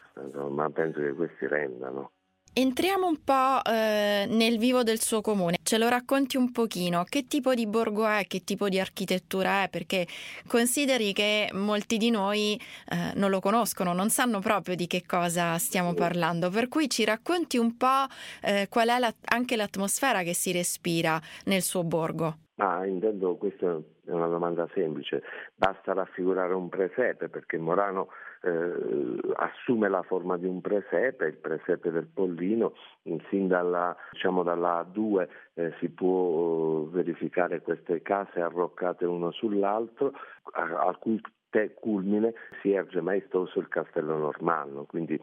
ma 0.50 0.70
penso 0.70 1.00
che 1.00 1.12
questi 1.14 1.48
rendano. 1.48 2.12
Entriamo 2.52 3.08
un 3.08 3.24
po' 3.24 3.64
eh, 3.64 4.24
nel 4.28 4.58
vivo 4.58 4.84
del 4.84 5.00
suo 5.00 5.20
comune, 5.20 5.56
ce 5.70 5.78
lo 5.78 5.88
racconti 5.88 6.36
un 6.36 6.50
pochino, 6.50 7.04
che 7.04 7.28
tipo 7.28 7.54
di 7.54 7.64
borgo 7.64 8.04
è, 8.04 8.24
che 8.26 8.42
tipo 8.42 8.68
di 8.68 8.80
architettura 8.80 9.62
è, 9.62 9.68
perché 9.68 10.04
consideri 10.48 11.12
che 11.12 11.48
molti 11.52 11.96
di 11.96 12.10
noi 12.10 12.60
eh, 12.88 13.12
non 13.14 13.30
lo 13.30 13.38
conoscono, 13.38 13.92
non 13.92 14.08
sanno 14.08 14.40
proprio 14.40 14.74
di 14.74 14.88
che 14.88 15.04
cosa 15.06 15.56
stiamo 15.58 15.94
parlando, 15.94 16.50
per 16.50 16.66
cui 16.66 16.90
ci 16.90 17.04
racconti 17.04 17.56
un 17.56 17.76
po' 17.76 18.08
eh, 18.42 18.66
qual 18.68 18.88
è 18.88 18.98
la, 18.98 19.14
anche 19.26 19.54
l'atmosfera 19.54 20.22
che 20.22 20.34
si 20.34 20.50
respira 20.50 21.20
nel 21.44 21.62
suo 21.62 21.84
borgo. 21.84 22.38
Ah, 22.56 22.84
intendo, 22.84 23.36
questa 23.36 23.80
è 24.06 24.10
una 24.10 24.26
domanda 24.26 24.68
semplice, 24.74 25.22
basta 25.54 25.92
raffigurare 25.92 26.52
un 26.52 26.68
presepe 26.68 27.28
perché 27.28 27.58
Morano 27.58 28.08
eh, 28.42 29.20
assume 29.36 29.88
la 29.88 30.02
forma 30.02 30.36
di 30.36 30.46
un 30.46 30.60
presepe, 30.60 31.26
il 31.26 31.36
presepe 31.36 31.90
del 31.90 32.06
Pollino, 32.06 32.74
sin 33.28 33.48
dalla, 33.48 33.96
diciamo 34.12 34.42
dalla 34.42 34.86
A2 34.86 35.28
eh, 35.54 35.74
si 35.78 35.88
può 35.90 36.84
verificare 36.84 37.60
queste 37.60 38.02
case 38.02 38.40
arroccate 38.40 39.04
uno 39.04 39.30
sull'altro, 39.30 40.12
al 40.52 40.98
cui 40.98 41.20
culmine 41.74 42.34
si 42.60 42.72
erge 42.72 43.00
maestoso 43.00 43.58
il 43.58 43.68
castello 43.68 44.16
normanno, 44.16 44.84
quindi 44.84 45.20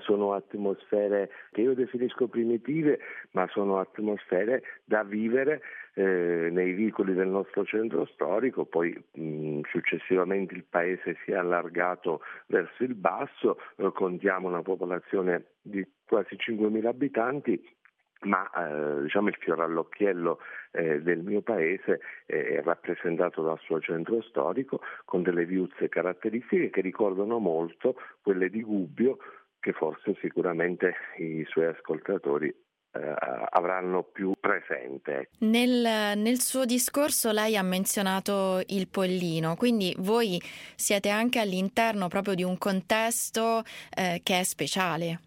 sono 0.00 0.32
atmosfere 0.32 1.30
che 1.52 1.62
io 1.62 1.74
definisco 1.74 2.26
primitive, 2.28 2.98
ma 3.32 3.46
sono 3.48 3.78
atmosfere 3.78 4.62
da 4.84 5.04
vivere 5.04 5.62
eh, 5.94 6.48
nei 6.50 6.72
vicoli 6.72 7.14
del 7.14 7.28
nostro 7.28 7.64
centro 7.64 8.06
storico, 8.06 8.64
poi 8.64 8.92
mh, 9.12 9.60
successivamente 9.70 10.54
il 10.54 10.64
paese 10.64 11.16
si 11.24 11.32
è 11.32 11.34
allargato 11.34 12.20
verso 12.46 12.84
il 12.84 12.94
basso, 12.94 13.58
eh, 13.76 13.90
contiamo 13.92 14.48
una 14.48 14.62
popolazione 14.62 15.44
di 15.60 15.86
quasi 16.06 16.36
5.000 16.36 16.86
abitanti 16.86 17.76
ma 18.20 18.50
eh, 18.50 19.02
diciamo 19.02 19.28
il 19.28 19.36
fiore 19.38 19.62
all'occhiello 19.62 20.38
eh, 20.72 21.00
del 21.00 21.20
mio 21.20 21.42
paese 21.42 22.00
eh, 22.26 22.58
è 22.58 22.62
rappresentato 22.62 23.42
dal 23.42 23.58
suo 23.60 23.80
centro 23.80 24.20
storico 24.22 24.80
con 25.04 25.22
delle 25.22 25.44
viuzze 25.44 25.88
caratteristiche 25.88 26.70
che 26.70 26.80
ricordano 26.80 27.38
molto 27.38 27.96
quelle 28.22 28.50
di 28.50 28.62
Gubbio 28.62 29.18
che 29.60 29.72
forse 29.72 30.16
sicuramente 30.20 30.94
i 31.18 31.44
suoi 31.48 31.66
ascoltatori 31.66 32.54
eh, 32.92 33.14
avranno 33.50 34.02
più 34.02 34.32
presente. 34.38 35.30
Nel, 35.40 36.16
nel, 36.18 36.40
suo 36.40 36.64
discorso 36.64 37.32
lei 37.32 37.56
ha 37.56 37.62
menzionato 37.62 38.62
il 38.68 38.88
pollino, 38.88 39.56
quindi 39.56 39.94
voi 39.98 40.40
siete 40.74 41.08
anche 41.08 41.38
all'interno 41.38 42.08
proprio 42.08 42.34
di 42.34 42.44
un 42.44 42.56
contesto 42.56 43.62
eh, 43.94 44.20
che 44.22 44.40
è 44.40 44.42
speciale. 44.42 45.20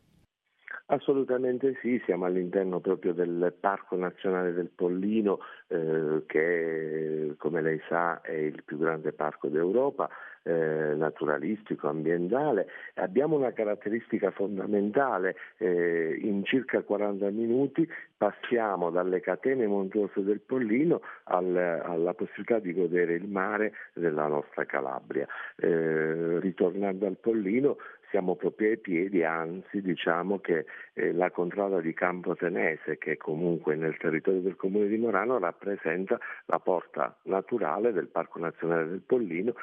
Assolutamente 0.91 1.77
sì, 1.79 2.01
siamo 2.03 2.25
all'interno 2.25 2.81
proprio 2.81 3.13
del 3.13 3.53
Parco 3.57 3.95
Nazionale 3.95 4.51
del 4.51 4.69
Pollino 4.75 5.39
eh, 5.67 6.23
che 6.25 7.33
come 7.37 7.61
lei 7.61 7.81
sa 7.87 8.19
è 8.19 8.33
il 8.33 8.61
più 8.65 8.77
grande 8.77 9.13
parco 9.13 9.47
d'Europa, 9.47 10.09
eh, 10.43 10.93
naturalistico, 10.97 11.87
ambientale. 11.87 12.67
Abbiamo 12.95 13.37
una 13.37 13.53
caratteristica 13.53 14.31
fondamentale, 14.31 15.37
eh, 15.59 16.19
in 16.21 16.43
circa 16.43 16.81
40 16.81 17.29
minuti 17.29 17.87
passiamo 18.17 18.89
dalle 18.89 19.21
catene 19.21 19.67
montuose 19.67 20.21
del 20.21 20.41
Pollino 20.41 20.99
al, 21.23 21.55
alla 21.55 22.13
possibilità 22.13 22.59
di 22.59 22.73
godere 22.73 23.13
il 23.13 23.29
mare 23.29 23.71
della 23.93 24.27
nostra 24.27 24.65
Calabria. 24.65 25.25
Eh, 25.55 26.37
ritornando 26.41 27.05
al 27.05 27.15
Pollino 27.17 27.77
siamo 28.11 28.35
proprio 28.35 28.69
ai 28.69 28.77
piedi, 28.77 29.23
anzi 29.23 29.81
diciamo 29.81 30.39
che 30.39 30.65
eh, 30.93 31.11
la 31.13 31.31
contrada 31.31 31.79
di 31.79 31.93
Campo 31.93 32.35
Tenese, 32.35 32.97
che 32.97 33.17
comunque 33.17 33.75
nel 33.75 33.97
territorio 33.97 34.41
del 34.41 34.55
comune 34.55 34.87
di 34.87 34.97
Morano 34.97 35.39
rappresenta 35.39 36.19
la 36.45 36.59
porta 36.59 37.17
naturale 37.23 37.91
del 37.91 38.07
Parco 38.07 38.37
Nazionale 38.39 38.87
del 38.87 39.01
Pollino 39.01 39.55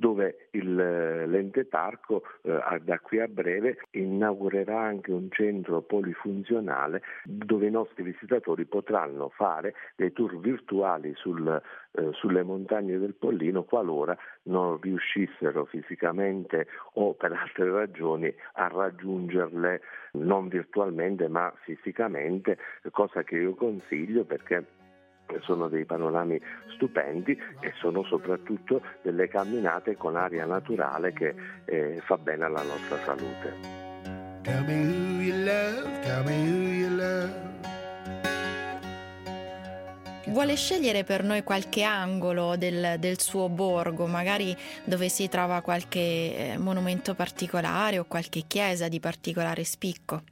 dove 0.00 0.48
il, 0.52 0.74
l'ente 0.74 1.66
parco 1.66 2.22
eh, 2.40 2.80
da 2.80 2.98
qui 3.00 3.20
a 3.20 3.28
breve 3.28 3.80
inaugurerà 3.90 4.80
anche 4.80 5.12
un 5.12 5.28
centro 5.30 5.82
polifunzionale 5.82 7.02
dove 7.24 7.66
i 7.66 7.70
nostri 7.70 8.02
visitatori 8.02 8.64
potranno 8.64 9.28
fare 9.28 9.74
dei 9.96 10.10
tour 10.14 10.40
virtuali 10.40 11.12
sul, 11.16 11.46
eh, 11.92 12.08
sulle 12.12 12.42
montagne 12.42 12.98
del 12.98 13.12
Pollino 13.12 13.64
qualora 13.64 14.16
non 14.44 14.80
riuscissero 14.80 15.66
fisicamente 15.66 16.66
o 16.94 17.12
per 17.12 17.32
altre 17.32 17.70
ragioni 17.70 18.34
a 18.54 18.68
raggiungerle 18.68 19.82
non 20.12 20.48
virtualmente 20.48 21.28
ma 21.28 21.52
fisicamente, 21.64 22.56
cosa 22.90 23.22
che 23.22 23.36
io 23.36 23.54
consiglio 23.54 24.24
perché 24.24 24.64
sono 25.42 25.68
dei 25.68 25.84
panorami 25.84 26.40
stupendi 26.74 27.38
e 27.60 27.72
sono 27.78 28.02
soprattutto 28.04 28.82
delle 29.02 29.28
camminate 29.28 29.96
con 29.96 30.16
aria 30.16 30.46
naturale 30.46 31.12
che 31.12 31.34
eh, 31.64 32.00
fa 32.04 32.18
bene 32.18 32.44
alla 32.44 32.62
nostra 32.62 32.98
salute. 33.04 33.54
Tell 34.42 34.64
me 34.64 34.84
who 34.84 35.22
you 35.22 35.44
love, 35.44 36.00
tell 36.00 36.24
me 36.24 36.32
who 36.32 36.68
you 36.72 36.96
love. 36.96 37.50
Vuole 40.30 40.54
scegliere 40.54 41.02
per 41.02 41.24
noi 41.24 41.42
qualche 41.42 41.82
angolo 41.82 42.56
del, 42.56 42.96
del, 43.00 43.18
suo 43.18 43.48
borgo, 43.48 44.06
magari 44.06 44.56
dove 44.84 45.08
si 45.08 45.28
trova 45.28 45.60
qualche 45.60 45.98
eh, 45.98 46.56
monumento 46.56 47.14
particolare 47.14 47.98
o 47.98 48.04
qualche 48.04 48.44
chiesa 48.46 48.86
di 48.86 49.00
particolare 49.00 49.64
spicco? 49.64 50.22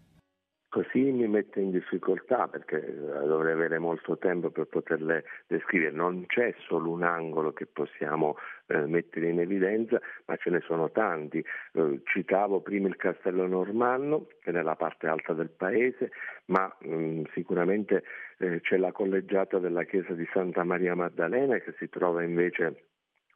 Così 0.71 1.01
mi 1.13 1.27
mette 1.27 1.61
in 1.61 1.71
difficoltà 1.71 2.47
perché 2.47 2.87
eh, 2.87 2.93
dovrei 2.93 3.53
avere 3.53 3.79
molto 3.79 4.19
tempo 4.19 4.51
per 4.51 4.67
poterle 4.67 5.25
descrivere. 5.47 5.93
Non 5.93 6.27
c'è 6.27 6.55
solo 6.67 6.91
un 6.91 7.05
angolo 7.05 7.55
che 7.55 7.65
possiamo 7.65 8.37
eh, 8.67 8.85
mettere 8.85 9.31
in 9.31 9.41
evidenza, 9.41 9.99
ma 10.27 10.37
ce 10.37 10.51
ne 10.51 10.61
sono 10.61 10.91
tanti. 10.91 11.43
Eh, 11.73 12.01
citavo 12.05 12.61
prima 12.61 12.87
il 12.89 12.97
castello 12.97 13.47
normanno, 13.47 14.27
che 14.43 14.51
è 14.51 14.53
nella 14.53 14.77
parte 14.77 15.07
alta 15.07 15.33
del 15.33 15.49
paese, 15.49 16.11
ma 16.47 16.71
mh, 16.81 16.95
mm, 16.95 17.23
sicuramente 17.33 18.05
eh, 18.37 18.61
c'è 18.61 18.77
la 18.77 18.93
collegiata 18.93 19.59
della 19.59 19.85
chiesa 19.85 20.13
di 20.13 20.29
Santa 20.35 20.65
Maria 20.65 20.95
Maddalena 20.95 21.57
che 21.59 21.73
si 21.79 21.89
trova 21.89 22.23
invece 22.23 22.88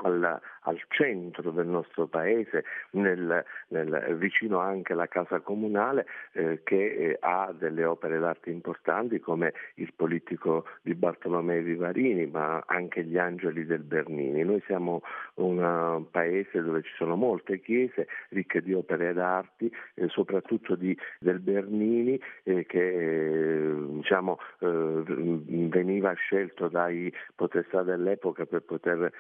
al, 0.03 0.41
al, 0.63 0.81
centro 0.89 1.51
del 1.51 1.67
nostro 1.67 2.07
paese, 2.07 2.65
nel, 2.91 3.45
nel, 3.69 4.17
vicino 4.19 4.59
anche 4.59 4.93
alla 4.93 5.09
casa 5.09 5.41
comunale 5.41 6.07
eh, 6.33 6.61
che 6.63 6.95
eh, 6.95 7.17
ha 7.21 7.53
delle 7.57 7.85
opere 7.85 8.19
d'arte 8.19 8.51
importanti 8.51 9.21
come 9.21 9.53
il 9.75 9.93
politico 9.95 10.67
di 10.83 10.95
Bartolomeo 10.95 11.63
Vivarini, 11.63 12.27
ma 12.27 12.63
anche 12.67 13.05
gli 13.05 13.19
angeli 13.19 13.65
del 13.65 13.83
Bernini. 13.83 14.45
Noi 14.45 14.63
siamo 14.67 15.03
un 15.35 16.05
paese 16.11 16.63
dove 16.63 16.83
ci 16.83 16.93
sono 16.97 17.17
molte 17.17 17.61
chiese 17.61 18.09
ricche 18.31 18.63
di 18.63 18.75
opere 18.75 19.13
d'arte, 19.13 19.71
eh, 19.95 20.09
soprattutto 20.09 20.75
di, 20.75 20.97
del 21.19 21.41
Bernini, 21.41 22.21
eh, 22.45 22.67
che 22.67 22.81
eh, 22.81 23.75
diciamo, 23.75 24.39
eh, 24.59 25.03
veniva 25.07 26.13
scelto 26.15 26.69
dai 26.69 27.13
potestà 27.35 27.83
dell'epoca 27.83 28.47
per 28.47 28.63
poter 28.63 29.13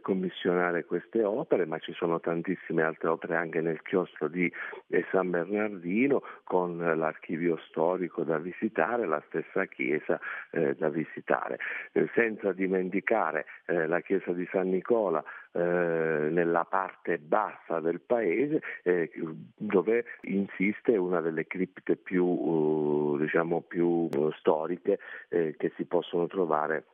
commissionare 0.00 0.29
commissionare 0.30 0.84
queste 0.84 1.24
opere, 1.24 1.66
ma 1.66 1.78
ci 1.78 1.92
sono 1.92 2.20
tantissime 2.20 2.82
altre 2.82 3.08
opere 3.08 3.36
anche 3.36 3.60
nel 3.60 3.82
chiostro 3.82 4.28
di 4.28 4.50
eh, 4.88 5.04
San 5.10 5.30
Bernardino 5.30 6.22
con 6.44 6.78
l'archivio 6.78 7.58
storico 7.68 8.22
da 8.22 8.38
visitare, 8.38 9.06
la 9.06 9.22
stessa 9.26 9.64
chiesa 9.66 10.18
eh, 10.52 10.74
da 10.76 10.88
visitare. 10.88 11.58
Eh, 11.92 12.08
senza 12.14 12.52
dimenticare 12.52 13.46
eh, 13.66 13.86
la 13.86 14.00
chiesa 14.00 14.32
di 14.32 14.48
San 14.52 14.70
Nicola 14.70 15.22
eh, 15.52 15.58
nella 15.60 16.64
parte 16.64 17.18
bassa 17.18 17.80
del 17.80 18.00
paese 18.00 18.62
eh, 18.84 19.10
dove 19.56 20.04
insiste 20.22 20.96
una 20.96 21.20
delle 21.20 21.46
cripte 21.46 21.96
più, 21.96 23.18
diciamo, 23.18 23.62
più 23.62 24.08
storiche 24.38 24.98
che 25.28 25.72
si 25.76 25.84
possono 25.84 26.26
trovare 26.26 26.84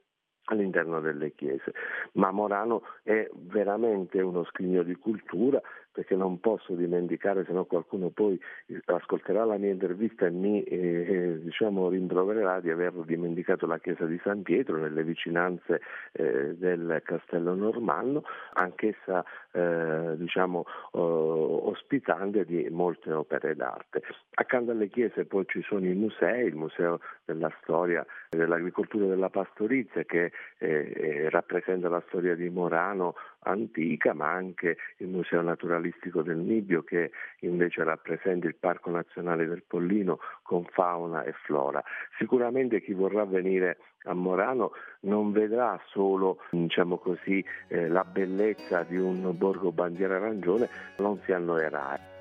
all'interno 0.47 1.01
delle 1.01 1.33
chiese. 1.35 1.73
Ma 2.13 2.31
Morano 2.31 2.83
è 3.03 3.29
veramente 3.33 4.21
uno 4.21 4.45
scrigno 4.45 4.83
di 4.83 4.95
cultura 4.97 5.61
perché 5.97 6.15
non 6.15 6.41
posso 6.41 6.75
dimenticare, 6.75 7.47
se 7.47 7.53
no 7.53 7.65
qualcuno 7.65 8.11
poi 8.11 8.39
ascolterà 8.85 9.47
la 9.47 9.57
mia 9.57 9.71
intervista 9.71 10.27
e 10.27 10.31
mi 10.31 10.63
eh, 10.63 10.77
eh, 10.77 11.41
diciamo, 11.41 11.89
rimprovererà 11.89 12.61
di 12.61 12.69
aver 12.69 12.93
dimenticato 13.07 13.67
la 13.67 13.79
chiesa 13.79 14.05
di 14.05 14.21
San 14.23 14.43
Pietro 14.43 14.77
nelle 14.77 15.03
vicinanze 15.03 15.81
eh, 16.13 16.55
del 16.55 17.01
castello 17.03 17.55
normanno, 17.55 18.25
anch'essa 18.53 19.25
eh, 19.53 20.17
diciamo, 20.17 20.67
ospitante 20.91 22.45
di 22.45 22.69
molte 22.69 23.11
opere 23.15 23.57
d'arte. 23.57 24.03
Accanto 24.35 24.73
alle 24.73 24.89
chiese 24.89 25.25
poi 25.25 25.47
ci 25.47 25.63
sono 25.63 25.87
i 25.87 25.95
musei, 25.95 26.47
il 26.47 26.57
Museo 26.57 27.01
della 27.25 27.51
Storia 27.63 28.05
dell'Agricoltura 28.29 29.07
e 29.07 29.09
della 29.09 29.31
Pastorizia 29.31 30.05
che 30.05 30.31
eh, 30.59 30.93
eh, 30.95 31.31
rappresenta 31.31 31.89
la 31.89 32.03
storia 32.09 32.35
di 32.35 32.51
Morano 32.51 33.15
antica, 33.47 34.13
ma 34.13 34.31
anche 34.31 34.77
il 34.99 35.09
Museo 35.09 35.41
Naturalistico 35.41 36.23
del 36.23 36.37
Nibbio 36.37 36.83
che 36.83 37.11
invece 37.41 37.85
rappresenta 37.85 38.47
il 38.47 38.57
Parco 38.57 38.91
Nazionale 38.91 39.47
del 39.47 39.63
Pollino 39.67 40.19
con 40.43 40.65
fauna 40.65 41.23
e 41.25 41.33
flora. 41.45 41.83
Sicuramente 42.19 42.83
chi 42.83 42.93
vorrà 42.93 43.25
venire 43.25 43.79
a 44.05 44.15
Morano 44.15 44.73
non 45.01 45.33
vedrà 45.33 45.81
solo 45.87 46.43
diciamo 46.51 46.99
così, 46.99 47.45
eh, 47.69 47.89
la 47.89 48.05
bellezza 48.05 48.83
di 48.83 48.97
un 48.97 49.37
borgo 49.37 49.73
bandiera 49.73 50.17
arancione, 50.17 50.69
non 50.99 51.21
si 51.25 51.33
annoierà. 51.33 52.15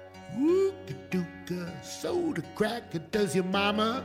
soda 1.82 2.42
cracker, 2.56 3.00
does 3.12 3.36
your 3.36 3.46
mama 3.46 4.04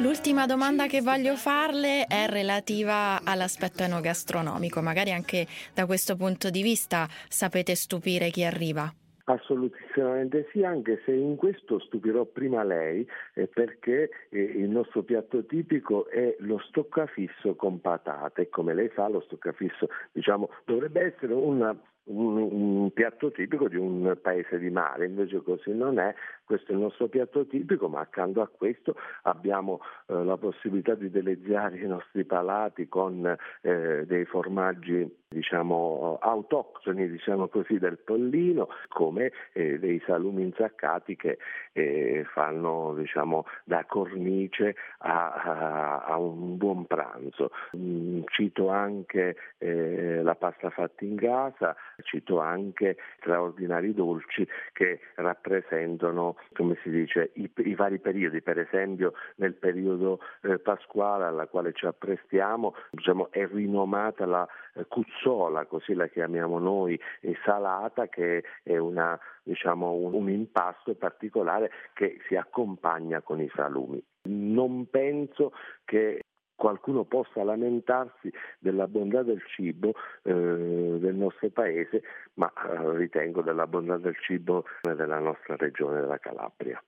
L'ultima 0.00 0.46
domanda 0.46 0.86
che 0.86 1.02
voglio 1.02 1.36
farle 1.36 2.06
è 2.06 2.26
relativa 2.26 3.20
all'aspetto 3.22 3.82
enogastronomico, 3.82 4.80
magari 4.80 5.12
anche 5.12 5.46
da 5.74 5.84
questo 5.84 6.16
punto 6.16 6.50
di 6.50 6.62
vista 6.62 7.06
sapete 7.28 7.74
stupire 7.74 8.30
chi 8.30 8.44
arriva. 8.44 8.90
Assolutamente 9.24 10.48
sì, 10.50 10.64
anche 10.64 11.02
se 11.04 11.12
in 11.12 11.36
questo 11.36 11.78
stupirò 11.78 12.24
prima 12.24 12.64
lei, 12.64 13.06
eh, 13.34 13.46
perché 13.46 14.08
eh, 14.30 14.40
il 14.40 14.70
nostro 14.70 15.02
piatto 15.02 15.44
tipico 15.44 16.08
è 16.08 16.36
lo 16.38 16.58
stoccafisso 16.60 17.54
con 17.54 17.82
patate. 17.82 18.48
Come 18.48 18.72
lei 18.72 18.90
sa, 18.94 19.08
lo 19.08 19.20
stoccafisso 19.20 19.88
diciamo, 20.12 20.48
dovrebbe 20.64 21.14
essere 21.14 21.34
una 21.34 21.78
un, 22.08 22.36
un, 22.36 22.92
piatto 22.92 23.30
tipico 23.30 23.68
di 23.68 23.76
un 23.76 24.16
paese 24.20 24.58
di 24.58 24.70
mare, 24.70 25.06
invece 25.06 25.42
così 25.42 25.72
non 25.72 25.98
è, 25.98 26.14
questo 26.44 26.72
è 26.72 26.74
il 26.74 26.80
nostro 26.80 27.08
piatto 27.08 27.46
tipico, 27.46 27.88
ma 27.88 28.00
accanto 28.00 28.40
a 28.40 28.48
questo 28.48 28.94
abbiamo 29.22 29.80
eh, 30.06 30.24
la 30.24 30.36
possibilità 30.36 30.94
di 30.94 31.10
deleziare 31.10 31.78
i 31.78 31.86
nostri 31.86 32.24
palati 32.24 32.88
con 32.88 33.36
eh, 33.60 34.04
dei 34.06 34.24
formaggi 34.24 35.26
diciamo 35.28 36.18
autoctoni 36.20 37.08
diciamo 37.08 37.48
così, 37.48 37.78
del 37.78 37.98
pollino 37.98 38.68
come 38.88 39.30
eh, 39.52 39.78
dei 39.78 40.02
salumi 40.06 40.42
insaccati 40.42 41.16
che 41.16 41.38
eh, 41.72 42.24
fanno 42.32 42.94
diciamo, 42.96 43.44
da 43.64 43.84
cornice 43.84 44.74
a, 44.98 45.32
a, 45.32 46.04
a, 46.04 46.16
un 46.18 46.56
buon 46.56 46.86
pranzo. 46.86 47.50
Mm, 47.76 48.22
cito 48.26 48.68
anche 48.70 49.36
eh, 49.58 50.22
la 50.22 50.34
pasta 50.34 50.70
fatta 50.70 51.04
in 51.04 51.16
casa, 51.16 51.76
cito 52.02 52.40
anche 52.40 52.96
straordinari 53.18 53.94
dolci 53.94 54.46
che 54.72 55.00
rappresentano, 55.16 56.36
come 56.54 56.78
si 56.82 56.90
dice, 56.90 57.30
i, 57.34 57.50
i 57.56 57.74
vari 57.74 57.98
periodi, 57.98 58.40
per 58.42 58.58
esempio 58.58 59.14
nel 59.36 59.54
periodo 59.54 60.20
eh, 60.42 60.58
pasquale 60.58 61.24
alla 61.24 61.46
quale 61.46 61.72
ci 61.72 61.86
apprestiamo, 61.86 62.74
diciamo, 62.90 63.30
è 63.30 63.46
rinomata 63.46 64.26
la 64.26 64.46
eh, 64.74 64.86
cuzzola, 64.86 65.66
così 65.66 65.94
la 65.94 66.06
chiamiamo 66.06 66.58
noi, 66.58 66.98
salata, 67.44 68.08
che 68.08 68.44
è 68.62 68.76
una, 68.76 69.18
diciamo, 69.42 69.92
un, 69.92 70.14
un 70.14 70.30
impasto 70.30 70.94
particolare 70.94 71.70
che 71.94 72.18
si 72.26 72.36
accompagna 72.36 73.20
con 73.22 73.40
i 73.40 73.50
salumi. 73.54 74.02
Non 74.28 74.88
penso 74.90 75.52
che 75.84 76.20
qualcuno 76.68 77.04
possa 77.04 77.42
lamentarsi 77.42 78.30
della 78.58 78.86
bontà 78.86 79.22
del 79.22 79.42
cibo 79.56 79.94
eh, 80.22 80.32
del 80.32 81.14
nostro 81.14 81.48
paese, 81.48 82.02
ma 82.34 82.52
eh, 82.52 82.96
ritengo 82.96 83.40
della 83.40 83.66
bontà 83.66 83.96
del 83.96 84.16
cibo 84.20 84.64
della 84.82 85.18
nostra 85.18 85.56
regione 85.56 86.00
della 86.00 86.18
Calabria. 86.18 86.82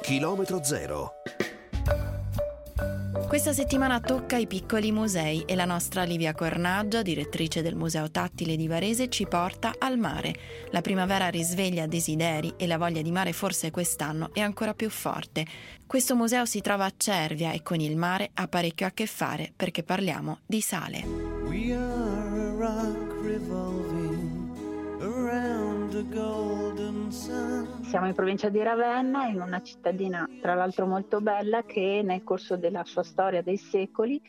Chilometro 0.00 0.62
zero. 0.62 1.12
Questa 3.30 3.52
settimana 3.52 4.00
tocca 4.00 4.36
i 4.36 4.48
piccoli 4.48 4.90
musei 4.90 5.44
e 5.46 5.54
la 5.54 5.64
nostra 5.64 6.02
Livia 6.02 6.34
Cornaggia, 6.34 7.00
direttrice 7.00 7.62
del 7.62 7.76
Museo 7.76 8.10
Tattile 8.10 8.56
di 8.56 8.66
Varese, 8.66 9.08
ci 9.08 9.24
porta 9.28 9.74
al 9.78 9.98
mare. 9.98 10.34
La 10.72 10.80
primavera 10.80 11.28
risveglia 11.28 11.86
desideri 11.86 12.54
e 12.56 12.66
la 12.66 12.76
voglia 12.76 13.02
di 13.02 13.12
mare 13.12 13.32
forse 13.32 13.70
quest'anno 13.70 14.30
è 14.32 14.40
ancora 14.40 14.74
più 14.74 14.90
forte. 14.90 15.46
Questo 15.86 16.16
museo 16.16 16.44
si 16.44 16.60
trova 16.60 16.86
a 16.86 16.92
Cervia 16.96 17.52
e 17.52 17.62
con 17.62 17.78
il 17.78 17.96
mare 17.96 18.32
ha 18.34 18.48
parecchio 18.48 18.88
a 18.88 18.90
che 18.90 19.06
fare 19.06 19.52
perché 19.54 19.84
parliamo 19.84 20.40
di 20.44 20.60
sale. 20.60 21.04
We 21.46 21.72
are 21.72 22.40
a 22.40 22.52
rock 22.58 23.14
revolving 23.22 24.56
around 25.02 25.92
the 25.92 26.04
golden 26.12 27.12
sun. 27.12 27.49
Siamo 27.90 28.06
in 28.06 28.14
provincia 28.14 28.48
di 28.50 28.62
Ravenna, 28.62 29.26
in 29.26 29.40
una 29.40 29.60
cittadina 29.62 30.24
tra 30.40 30.54
l'altro 30.54 30.86
molto 30.86 31.20
bella 31.20 31.64
che 31.64 32.02
nel 32.04 32.22
corso 32.22 32.56
della 32.56 32.84
sua 32.84 33.02
storia 33.02 33.42
dei 33.42 33.56
secoli 33.56 34.22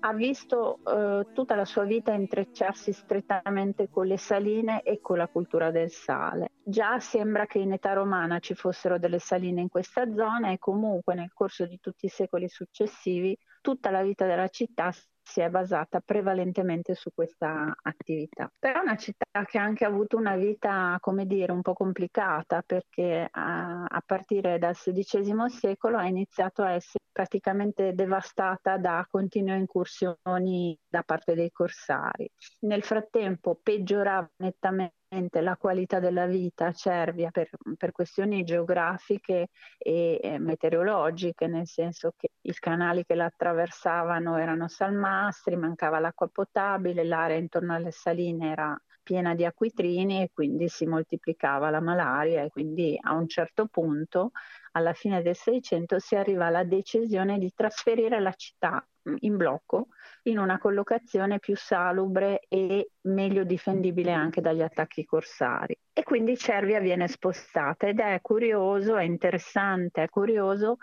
ha 0.00 0.14
visto 0.14 0.78
eh, 0.82 1.26
tutta 1.34 1.54
la 1.54 1.66
sua 1.66 1.84
vita 1.84 2.14
intrecciarsi 2.14 2.90
strettamente 2.90 3.90
con 3.90 4.06
le 4.06 4.16
saline 4.16 4.80
e 4.80 5.02
con 5.02 5.18
la 5.18 5.28
cultura 5.28 5.70
del 5.70 5.90
sale. 5.90 6.52
Già 6.62 6.98
sembra 7.00 7.44
che 7.44 7.58
in 7.58 7.72
età 7.72 7.92
romana 7.92 8.38
ci 8.38 8.54
fossero 8.54 8.98
delle 8.98 9.18
saline 9.18 9.60
in 9.60 9.68
questa 9.68 10.10
zona 10.10 10.50
e 10.50 10.58
comunque 10.58 11.14
nel 11.14 11.34
corso 11.34 11.66
di 11.66 11.78
tutti 11.80 12.06
i 12.06 12.08
secoli 12.08 12.48
successivi 12.48 13.36
tutta 13.60 13.90
la 13.90 14.00
vita 14.00 14.24
della 14.24 14.48
città 14.48 14.90
si 15.32 15.40
è 15.40 15.48
basata 15.48 16.00
prevalentemente 16.00 16.94
su 16.94 17.10
questa 17.14 17.74
attività. 17.80 18.52
Però 18.58 18.80
è 18.80 18.82
una 18.82 18.96
città 18.96 19.44
che 19.46 19.58
ha 19.58 19.62
anche 19.62 19.86
avuto 19.86 20.18
una 20.18 20.36
vita, 20.36 20.98
come 21.00 21.24
dire, 21.24 21.52
un 21.52 21.62
po' 21.62 21.72
complicata 21.72 22.60
perché 22.60 23.28
a, 23.30 23.84
a 23.84 24.02
partire 24.04 24.58
dal 24.58 24.76
XVI 24.76 25.48
secolo 25.48 25.96
ha 25.96 26.06
iniziato 26.06 26.62
a 26.62 26.72
essere 26.72 27.04
praticamente 27.10 27.94
devastata 27.94 28.76
da 28.76 29.06
continue 29.08 29.56
incursioni 29.56 30.78
da 30.86 31.02
parte 31.02 31.34
dei 31.34 31.50
corsari. 31.50 32.30
Nel 32.60 32.82
frattempo 32.82 33.58
peggiorava 33.62 34.30
nettamente 34.36 35.00
la 35.40 35.56
qualità 35.56 36.00
della 36.00 36.26
vita 36.26 36.66
a 36.66 36.72
Cervia 36.72 37.30
per, 37.30 37.50
per 37.76 37.92
questioni 37.92 38.44
geografiche 38.44 39.48
e 39.78 40.36
meteorologiche, 40.38 41.46
nel 41.46 41.66
senso 41.66 42.14
che 42.16 42.30
i 42.40 42.52
canali 42.54 43.04
che 43.04 43.14
la 43.14 43.26
attraversavano 43.26 44.38
erano 44.38 44.68
salmastri, 44.68 45.56
mancava 45.56 45.98
l'acqua 45.98 46.28
potabile, 46.28 47.04
l'area 47.04 47.36
intorno 47.36 47.74
alle 47.74 47.90
saline 47.90 48.50
era 48.50 48.82
piena 49.02 49.34
di 49.34 49.44
acquitrini 49.44 50.22
e 50.22 50.30
quindi 50.32 50.68
si 50.68 50.86
moltiplicava 50.86 51.70
la 51.70 51.80
malaria 51.80 52.42
e 52.44 52.50
quindi 52.50 52.96
a 53.00 53.12
un 53.14 53.28
certo 53.28 53.66
punto, 53.66 54.30
alla 54.72 54.94
fine 54.94 55.22
del 55.22 55.36
Seicento, 55.36 55.98
si 55.98 56.14
arriva 56.16 56.46
alla 56.46 56.64
decisione 56.64 57.38
di 57.38 57.52
trasferire 57.54 58.20
la 58.20 58.32
città 58.32 58.86
in 59.20 59.36
blocco 59.36 59.88
in 60.24 60.38
una 60.38 60.58
collocazione 60.58 61.38
più 61.38 61.56
salubre 61.56 62.44
e 62.48 62.92
meglio 63.02 63.44
difendibile 63.44 64.12
anche 64.12 64.40
dagli 64.40 64.62
attacchi 64.62 65.04
corsari. 65.04 65.76
E 65.92 66.02
quindi 66.04 66.36
Cervia 66.36 66.80
viene 66.80 67.08
spostata 67.08 67.86
ed 67.86 68.00
è 68.00 68.20
curioso, 68.20 68.96
è 68.96 69.02
interessante, 69.02 70.04
è 70.04 70.08
curioso 70.08 70.76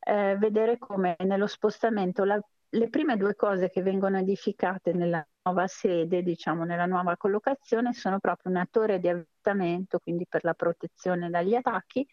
eh, 0.00 0.36
vedere 0.38 0.78
come 0.78 1.16
nello 1.20 1.46
spostamento 1.46 2.24
la, 2.24 2.40
le 2.70 2.88
prime 2.88 3.16
due 3.16 3.34
cose 3.34 3.70
che 3.70 3.82
vengono 3.82 4.18
edificate 4.18 4.92
nella 4.92 5.24
nuova 5.42 5.66
sede, 5.66 6.22
diciamo 6.22 6.64
nella 6.64 6.86
nuova 6.86 7.16
collocazione, 7.16 7.92
sono 7.92 8.18
proprio 8.18 8.50
una 8.50 8.66
torre 8.70 8.98
di 8.98 9.08
avvistamento, 9.08 9.98
quindi 9.98 10.26
per 10.28 10.44
la 10.44 10.54
protezione 10.54 11.30
dagli 11.30 11.54
attacchi, 11.54 12.06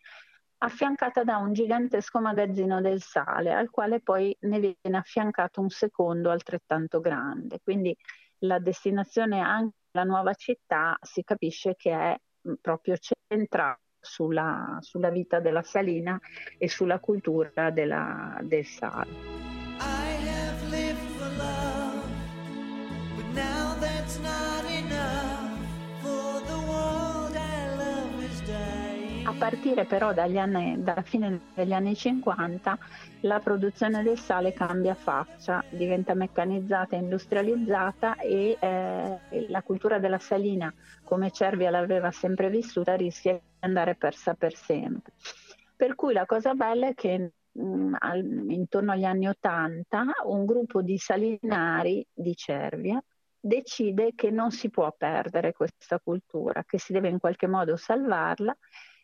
affiancata 0.59 1.23
da 1.23 1.37
un 1.37 1.53
gigantesco 1.53 2.19
magazzino 2.19 2.81
del 2.81 3.01
sale, 3.01 3.53
al 3.53 3.69
quale 3.69 3.99
poi 4.01 4.35
ne 4.41 4.59
viene 4.59 4.97
affiancato 4.97 5.61
un 5.61 5.69
secondo 5.69 6.29
altrettanto 6.29 6.99
grande. 6.99 7.59
Quindi 7.63 7.95
la 8.39 8.59
destinazione 8.59 9.39
anche 9.39 9.75
la 9.91 10.03
nuova 10.03 10.33
città 10.33 10.97
si 11.01 11.23
capisce 11.23 11.75
che 11.75 11.91
è 11.91 12.19
proprio 12.61 12.95
centrata 12.97 13.79
sulla, 13.99 14.77
sulla 14.81 15.09
vita 15.09 15.39
della 15.39 15.63
salina 15.63 16.19
e 16.57 16.69
sulla 16.69 16.99
cultura 16.99 17.71
della, 17.71 18.37
del 18.41 18.65
sale. 18.65 19.66
Partire 29.37 29.85
però 29.85 30.13
anni, 30.15 30.81
dalla 30.81 31.03
fine 31.03 31.41
degli 31.53 31.71
anni 31.71 31.95
50 31.95 32.77
la 33.21 33.39
produzione 33.39 34.01
del 34.03 34.17
sale 34.17 34.51
cambia 34.51 34.95
faccia, 34.95 35.63
diventa 35.69 36.13
meccanizzata 36.13 36.95
industrializzata 36.95 38.17
e 38.17 38.57
eh, 38.59 39.19
la 39.49 39.61
cultura 39.61 39.99
della 39.99 40.17
salina, 40.19 40.73
come 41.03 41.31
Cervia 41.31 41.69
l'aveva 41.69 42.11
sempre 42.11 42.49
vissuta, 42.49 42.95
rischia 42.95 43.33
di 43.33 43.39
andare 43.59 43.95
persa 43.95 44.33
per 44.33 44.55
sempre. 44.55 45.13
Per 45.75 45.95
cui 45.95 46.13
la 46.13 46.25
cosa 46.25 46.53
bella 46.53 46.87
è 46.87 46.93
che 46.95 47.31
mh, 47.51 47.61
mm, 47.61 47.95
al, 47.99 48.25
intorno 48.49 48.91
agli 48.91 49.05
anni 49.05 49.27
80 49.27 50.05
un 50.25 50.45
gruppo 50.45 50.81
di 50.81 50.97
salinari 50.97 52.05
di 52.11 52.35
Cervia 52.35 53.01
decide 53.39 54.13
che 54.15 54.31
non 54.31 54.51
si 54.51 54.69
può 54.69 54.93
perdere 54.97 55.53
questa 55.53 55.99
cultura, 55.99 56.63
che 56.65 56.79
si 56.79 56.91
deve 56.91 57.09
in 57.09 57.19
qualche 57.19 57.47
modo 57.47 57.75
salvarla 57.75 58.55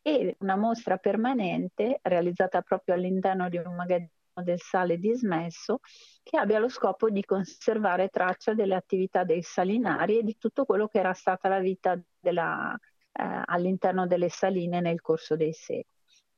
e 0.03 0.35
una 0.39 0.57
mostra 0.57 0.97
permanente 0.97 1.99
realizzata 2.03 2.61
proprio 2.61 2.93
all'interno 2.93 3.49
di 3.49 3.57
un 3.57 3.73
magazzino 3.73 4.11
del 4.43 4.59
sale 4.59 4.97
dismesso 4.97 5.79
che 6.23 6.37
abbia 6.37 6.59
lo 6.59 6.67
scopo 6.67 7.09
di 7.09 7.23
conservare 7.23 8.09
traccia 8.09 8.53
delle 8.53 8.75
attività 8.75 9.23
dei 9.23 9.41
salinari 9.41 10.19
e 10.19 10.23
di 10.23 10.37
tutto 10.37 10.65
quello 10.65 10.87
che 10.87 10.99
era 10.99 11.13
stata 11.13 11.47
la 11.47 11.59
vita 11.59 11.99
della, 12.19 12.75
eh, 13.11 13.41
all'interno 13.45 14.07
delle 14.07 14.29
saline 14.29 14.81
nel 14.81 15.01
corso 15.01 15.35
dei 15.35 15.53
secoli. 15.53 15.85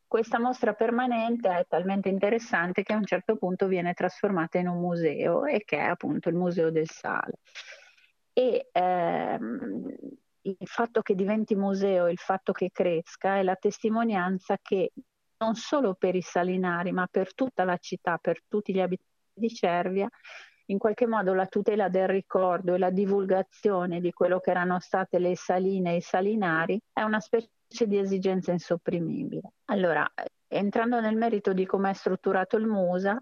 Questa 0.08 0.40
mostra 0.40 0.74
permanente 0.74 1.50
è 1.50 1.66
talmente 1.68 2.10
interessante 2.10 2.84
che 2.84 2.94
a 2.94 2.98
un 2.98 3.06
certo 3.06 3.38
punto 3.38 3.68
viene 3.68 3.94
trasformata 3.94 4.60
in 4.60 4.68
un 4.68 4.80
museo 4.80 5.46
e 5.46 5.64
che 5.66 5.78
è 5.78 5.84
appunto 5.84 6.30
il 6.30 6.36
Museo 6.36 6.70
del 6.70 6.88
Sale. 6.88 7.40
E 8.32 8.70
ehm, 8.72 9.96
il 10.48 10.68
fatto 10.68 11.02
che 11.02 11.16
diventi 11.16 11.56
museo, 11.56 12.08
il 12.08 12.18
fatto 12.18 12.52
che 12.52 12.70
cresca 12.72 13.38
è 13.38 13.44
la 13.44 13.56
testimonianza 13.56 14.58
che 14.62 14.92
non 15.38 15.56
solo 15.56 15.96
per 15.96 16.16
i 16.16 16.22
salinari, 16.22 16.92
ma 16.92 17.08
per 17.10 17.34
tutta 17.34 17.64
la 17.64 17.78
città, 17.78 18.18
per 18.18 18.42
tutti 18.48 18.74
gli 18.74 18.80
abitanti 18.80 19.14
di 19.34 19.50
Cervia, 19.50 20.10
in 20.68 20.78
qualche 20.78 21.08
modo 21.08 21.34
la 21.34 21.48
tutela 21.48 21.90
del 21.90 22.08
ricordo 22.08 22.74
e 22.74 22.78
la 22.78 22.90
divulgazione 22.90 24.00
di 24.00 24.12
quello 24.12 24.40
che 24.40 24.52
erano 24.52 24.80
state 24.80 25.20
le 25.20 25.36
saline 25.36 25.94
e 25.94 25.96
i 25.98 26.02
salinari 26.02 26.80
è 26.92 27.02
una 27.02 27.20
specie 27.20 27.50
di 27.86 27.98
esigenza 27.98 28.52
insopprimibile. 28.52 29.54
Allora, 29.66 30.10
entrando 30.48 31.00
nel 31.00 31.16
merito 31.16 31.54
di 31.54 31.66
come 31.66 31.92
è 31.92 31.94
strutturato 31.94 32.58
il 32.58 32.66
MUSA, 32.66 33.20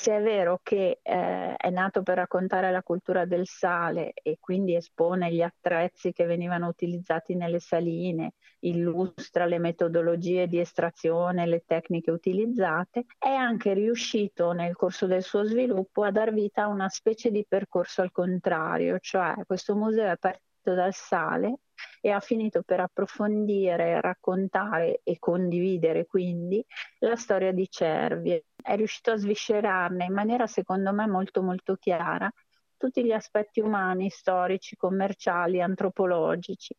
se 0.00 0.16
è 0.16 0.22
vero 0.22 0.60
che 0.62 1.00
eh, 1.02 1.56
è 1.56 1.70
nato 1.70 2.04
per 2.04 2.18
raccontare 2.18 2.70
la 2.70 2.84
cultura 2.84 3.24
del 3.24 3.48
sale 3.48 4.12
e 4.14 4.36
quindi 4.38 4.76
espone 4.76 5.32
gli 5.32 5.42
attrezzi 5.42 6.12
che 6.12 6.24
venivano 6.24 6.68
utilizzati 6.68 7.34
nelle 7.34 7.58
saline, 7.58 8.34
illustra 8.60 9.44
le 9.44 9.58
metodologie 9.58 10.46
di 10.46 10.60
estrazione, 10.60 11.46
le 11.46 11.64
tecniche 11.66 12.12
utilizzate, 12.12 13.06
è 13.18 13.30
anche 13.30 13.74
riuscito 13.74 14.52
nel 14.52 14.76
corso 14.76 15.06
del 15.06 15.24
suo 15.24 15.42
sviluppo 15.42 16.04
a 16.04 16.12
dar 16.12 16.32
vita 16.32 16.62
a 16.62 16.68
una 16.68 16.88
specie 16.88 17.32
di 17.32 17.44
percorso 17.44 18.00
al 18.00 18.12
contrario, 18.12 19.00
cioè 19.00 19.34
questo 19.46 19.74
museo 19.74 20.12
è 20.12 20.16
partito 20.16 20.47
dal 20.74 20.94
sale 20.94 21.60
e 22.00 22.10
ha 22.10 22.20
finito 22.20 22.62
per 22.62 22.80
approfondire, 22.80 24.00
raccontare 24.00 25.00
e 25.02 25.18
condividere 25.18 26.06
quindi 26.06 26.64
la 27.00 27.16
storia 27.16 27.52
di 27.52 27.68
Cervi. 27.70 28.42
È 28.60 28.76
riuscito 28.76 29.12
a 29.12 29.16
sviscerarne 29.16 30.04
in 30.04 30.12
maniera 30.12 30.46
secondo 30.46 30.92
me 30.92 31.06
molto 31.06 31.42
molto 31.42 31.76
chiara 31.76 32.30
tutti 32.78 33.04
gli 33.04 33.12
aspetti 33.12 33.60
umani, 33.60 34.08
storici, 34.08 34.76
commerciali, 34.76 35.60
antropologici. 35.60 36.74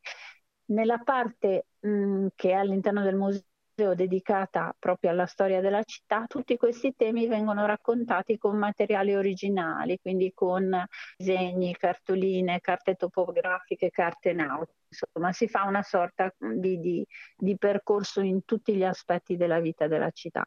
Nella 0.66 1.00
parte 1.00 1.68
mh, 1.80 2.28
che 2.36 2.52
è 2.52 2.54
all'interno 2.54 3.04
del 3.04 3.16
museo 3.16 3.44
dedicata 3.96 4.76
proprio 4.78 5.12
alla 5.12 5.26
storia 5.26 5.62
della 5.62 5.84
città, 5.84 6.26
tutti 6.28 6.58
questi 6.58 6.94
temi 6.96 7.28
vengono 7.28 7.66
raccontati 7.66 8.38
con 8.38 8.58
materiali 8.58 9.16
originali, 9.16 10.00
quindi 10.00 10.32
con 10.34 10.86
disegni, 11.18 11.76
cartoline, 11.76 12.60
carte 12.60 12.96
topografiche, 12.96 13.90
carte 13.90 14.34
nautiche. 14.34 14.78
Insomma, 14.90 15.32
si 15.32 15.48
fa 15.48 15.64
una 15.66 15.84
sorta 15.84 16.34
di, 16.38 16.80
di, 16.80 17.06
di 17.36 17.58
percorso 17.58 18.22
in 18.22 18.44
tutti 18.46 18.76
gli 18.76 18.84
aspetti 18.84 19.38
della 19.38 19.60
vita 19.60 19.88
della 19.88 20.10
città 20.12 20.46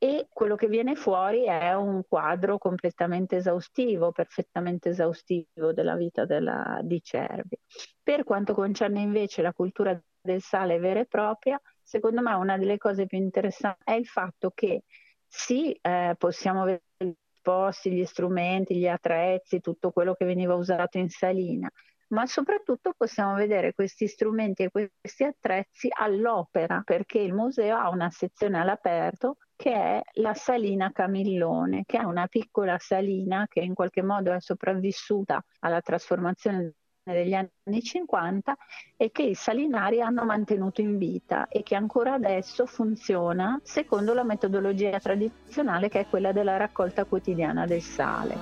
e 0.00 0.28
quello 0.32 0.54
che 0.54 0.68
viene 0.68 0.94
fuori 0.94 1.44
è 1.44 1.74
un 1.74 2.02
quadro 2.06 2.56
completamente 2.56 3.36
esaustivo, 3.36 4.12
perfettamente 4.12 4.90
esaustivo 4.90 5.72
della 5.72 5.96
vita 5.96 6.24
della, 6.24 6.78
di 6.82 7.02
Cervi. 7.02 7.58
Per 8.00 8.22
quanto 8.22 8.54
concerne 8.54 9.00
invece 9.00 9.42
la 9.42 9.52
cultura 9.52 10.00
del 10.20 10.40
sale 10.40 10.78
vera 10.78 11.00
e 11.00 11.06
propria, 11.06 11.60
secondo 11.88 12.20
me 12.20 12.34
una 12.34 12.58
delle 12.58 12.76
cose 12.76 13.06
più 13.06 13.16
interessanti 13.16 13.80
è 13.82 13.92
il 13.92 14.06
fatto 14.06 14.52
che 14.54 14.82
sì, 15.26 15.72
eh, 15.72 16.14
possiamo 16.18 16.64
vedere 16.64 16.82
gli 16.98 17.12
posti, 17.40 17.92
gli 17.92 18.04
strumenti, 18.04 18.76
gli 18.76 18.86
attrezzi, 18.86 19.60
tutto 19.60 19.90
quello 19.90 20.12
che 20.14 20.26
veniva 20.26 20.54
usato 20.54 20.98
in 20.98 21.08
salina, 21.08 21.70
ma 22.08 22.26
soprattutto 22.26 22.92
possiamo 22.94 23.34
vedere 23.34 23.72
questi 23.72 24.06
strumenti 24.06 24.64
e 24.64 24.70
questi 24.70 25.24
attrezzi 25.24 25.88
all'opera, 25.90 26.82
perché 26.84 27.20
il 27.20 27.32
museo 27.32 27.78
ha 27.78 27.88
una 27.88 28.10
sezione 28.10 28.58
all'aperto 28.58 29.36
che 29.56 29.72
è 29.72 30.02
la 30.14 30.34
salina 30.34 30.92
Camillone, 30.92 31.84
che 31.86 31.98
è 31.98 32.04
una 32.04 32.26
piccola 32.26 32.76
salina 32.78 33.46
che 33.48 33.60
in 33.60 33.72
qualche 33.72 34.02
modo 34.02 34.32
è 34.32 34.40
sopravvissuta 34.40 35.42
alla 35.60 35.80
trasformazione 35.80 36.74
degli 37.12 37.34
anni 37.34 37.82
50 37.82 38.56
e 38.96 39.10
che 39.10 39.22
i 39.22 39.34
salinari 39.34 40.00
hanno 40.00 40.24
mantenuto 40.24 40.80
in 40.80 40.98
vita 40.98 41.48
e 41.48 41.62
che 41.62 41.74
ancora 41.74 42.14
adesso 42.14 42.66
funziona 42.66 43.60
secondo 43.62 44.14
la 44.14 44.24
metodologia 44.24 44.98
tradizionale 44.98 45.88
che 45.88 46.00
è 46.00 46.06
quella 46.06 46.32
della 46.32 46.56
raccolta 46.56 47.04
quotidiana 47.04 47.66
del 47.66 47.82
sale. 47.82 48.36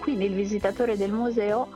Quindi 0.00 0.24
il 0.24 0.34
visitatore 0.34 0.96
del 0.96 1.12
museo 1.12 1.68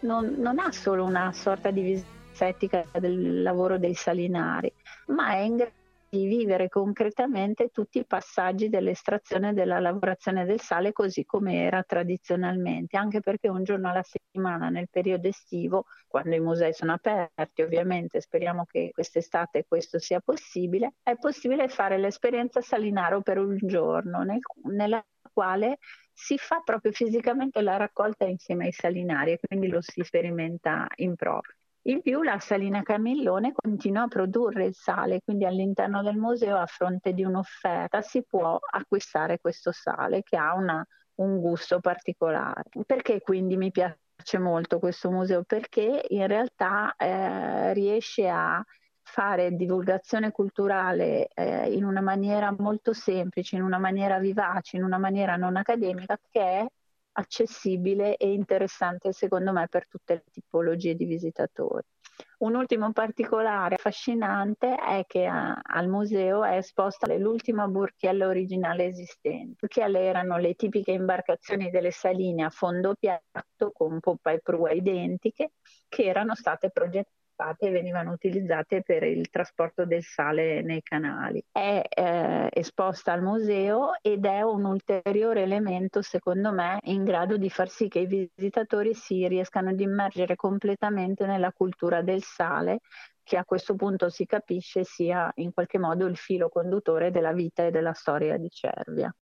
non, 0.00 0.34
non 0.38 0.58
ha 0.58 0.70
solo 0.72 1.04
una 1.04 1.32
sorta 1.32 1.70
di 1.70 1.82
visita 1.82 2.18
estetica 2.40 2.86
del 2.98 3.42
lavoro 3.42 3.78
dei 3.78 3.94
salinari, 3.94 4.72
ma 5.08 5.32
è 5.32 5.40
in 5.40 5.56
grado 5.56 5.79
di 6.10 6.26
vivere 6.26 6.68
concretamente 6.68 7.68
tutti 7.70 7.98
i 7.98 8.04
passaggi 8.04 8.68
dell'estrazione 8.68 9.50
e 9.50 9.52
della 9.52 9.78
lavorazione 9.78 10.44
del 10.44 10.60
sale 10.60 10.92
così 10.92 11.24
come 11.24 11.62
era 11.62 11.84
tradizionalmente, 11.84 12.96
anche 12.96 13.20
perché 13.20 13.48
un 13.48 13.62
giorno 13.62 13.88
alla 13.90 14.02
settimana 14.02 14.70
nel 14.70 14.88
periodo 14.90 15.28
estivo, 15.28 15.86
quando 16.08 16.34
i 16.34 16.40
musei 16.40 16.72
sono 16.72 16.94
aperti, 16.94 17.62
ovviamente 17.62 18.20
speriamo 18.20 18.64
che 18.66 18.90
quest'estate 18.92 19.66
questo 19.68 20.00
sia 20.00 20.20
possibile, 20.20 20.94
è 21.04 21.16
possibile 21.16 21.68
fare 21.68 21.96
l'esperienza 21.96 22.60
salinaro 22.60 23.22
per 23.22 23.38
un 23.38 23.56
giorno 23.60 24.22
nel, 24.22 24.40
nella 24.64 25.04
quale 25.32 25.78
si 26.12 26.36
fa 26.38 26.60
proprio 26.64 26.90
fisicamente 26.90 27.62
la 27.62 27.76
raccolta 27.76 28.24
insieme 28.24 28.64
ai 28.66 28.72
salinari 28.72 29.32
e 29.32 29.40
quindi 29.46 29.68
lo 29.68 29.80
si 29.80 30.02
sperimenta 30.02 30.88
in 30.96 31.14
proprio. 31.14 31.54
In 31.84 32.02
più 32.02 32.22
la 32.22 32.38
salina 32.38 32.82
Camillone 32.82 33.52
continua 33.54 34.02
a 34.02 34.08
produrre 34.08 34.66
il 34.66 34.74
sale, 34.74 35.22
quindi 35.24 35.46
all'interno 35.46 36.02
del 36.02 36.16
museo 36.16 36.56
a 36.56 36.66
fronte 36.66 37.14
di 37.14 37.24
un'offerta 37.24 38.02
si 38.02 38.22
può 38.22 38.58
acquistare 38.70 39.38
questo 39.40 39.72
sale 39.72 40.22
che 40.22 40.36
ha 40.36 40.54
una, 40.54 40.86
un 41.16 41.40
gusto 41.40 41.80
particolare. 41.80 42.64
Perché 42.84 43.20
quindi 43.22 43.56
mi 43.56 43.70
piace 43.70 44.38
molto 44.38 44.78
questo 44.78 45.10
museo? 45.10 45.42
Perché 45.44 46.04
in 46.08 46.26
realtà 46.26 46.94
eh, 46.96 47.72
riesce 47.72 48.28
a 48.28 48.62
fare 49.02 49.56
divulgazione 49.56 50.32
culturale 50.32 51.28
eh, 51.34 51.72
in 51.72 51.84
una 51.84 52.02
maniera 52.02 52.54
molto 52.56 52.92
semplice, 52.92 53.56
in 53.56 53.62
una 53.62 53.78
maniera 53.78 54.18
vivace, 54.18 54.76
in 54.76 54.84
una 54.84 54.98
maniera 54.98 55.36
non 55.36 55.56
accademica 55.56 56.18
che 56.30 56.40
è 56.40 56.66
accessibile 57.12 58.16
e 58.16 58.32
interessante 58.32 59.12
secondo 59.12 59.52
me 59.52 59.66
per 59.68 59.86
tutte 59.88 60.14
le 60.14 60.24
tipologie 60.30 60.94
di 60.94 61.04
visitatori. 61.04 61.86
Un 62.38 62.54
ultimo 62.54 62.92
particolare 62.92 63.76
affascinante 63.76 64.74
è 64.74 65.04
che 65.06 65.26
a, 65.26 65.58
al 65.62 65.88
museo 65.88 66.44
è 66.44 66.56
esposta 66.56 67.12
l'ultima 67.16 67.66
burchiella 67.66 68.26
originale 68.26 68.86
esistente. 68.86 69.56
Burchielle 69.58 70.00
erano 70.00 70.38
le 70.38 70.54
tipiche 70.54 70.92
imbarcazioni 70.92 71.70
delle 71.70 71.90
saline 71.90 72.44
a 72.44 72.50
fondo 72.50 72.94
piatto 72.98 73.72
con 73.72 74.00
poppa 74.00 74.32
e 74.32 74.40
prua 74.40 74.70
identiche 74.70 75.52
che 75.88 76.04
erano 76.04 76.34
state 76.34 76.70
progettate 76.70 77.19
e 77.66 77.70
venivano 77.70 78.12
utilizzate 78.12 78.82
per 78.82 79.02
il 79.02 79.30
trasporto 79.30 79.84
del 79.84 80.02
sale 80.02 80.62
nei 80.62 80.82
canali. 80.82 81.42
È 81.50 81.82
eh, 81.88 82.48
esposta 82.52 83.12
al 83.12 83.22
museo 83.22 83.92
ed 84.00 84.24
è 84.24 84.42
un 84.42 84.64
ulteriore 84.64 85.42
elemento, 85.42 86.02
secondo 86.02 86.52
me, 86.52 86.78
in 86.84 87.04
grado 87.04 87.36
di 87.36 87.50
far 87.50 87.68
sì 87.68 87.88
che 87.88 88.00
i 88.00 88.06
visitatori 88.36 88.94
si 88.94 89.26
riescano 89.26 89.70
ad 89.70 89.80
immergere 89.80 90.36
completamente 90.36 91.26
nella 91.26 91.52
cultura 91.52 92.02
del 92.02 92.22
sale 92.22 92.80
che 93.22 93.36
a 93.36 93.44
questo 93.44 93.76
punto 93.76 94.08
si 94.08 94.26
capisce 94.26 94.82
sia 94.82 95.30
in 95.36 95.52
qualche 95.52 95.78
modo 95.78 96.06
il 96.06 96.16
filo 96.16 96.48
conduttore 96.48 97.12
della 97.12 97.32
vita 97.32 97.64
e 97.64 97.70
della 97.70 97.92
storia 97.92 98.36
di 98.36 98.50
Cervia. 98.50 99.14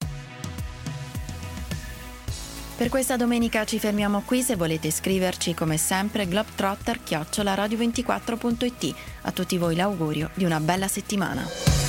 Per 2.77 2.89
questa 2.89 3.17
domenica 3.17 3.65
ci 3.65 3.79
fermiamo 3.79 4.21
qui, 4.23 4.43
se 4.43 4.55
volete 4.55 4.91
scriverci 4.91 5.55
come 5.55 5.77
sempre 5.77 6.27
globetrotter-radio24.it. 6.27 8.95
A 9.23 9.31
tutti 9.31 9.57
voi 9.57 9.75
l'augurio 9.75 10.29
di 10.35 10.45
una 10.45 10.59
bella 10.59 10.87
settimana. 10.87 11.86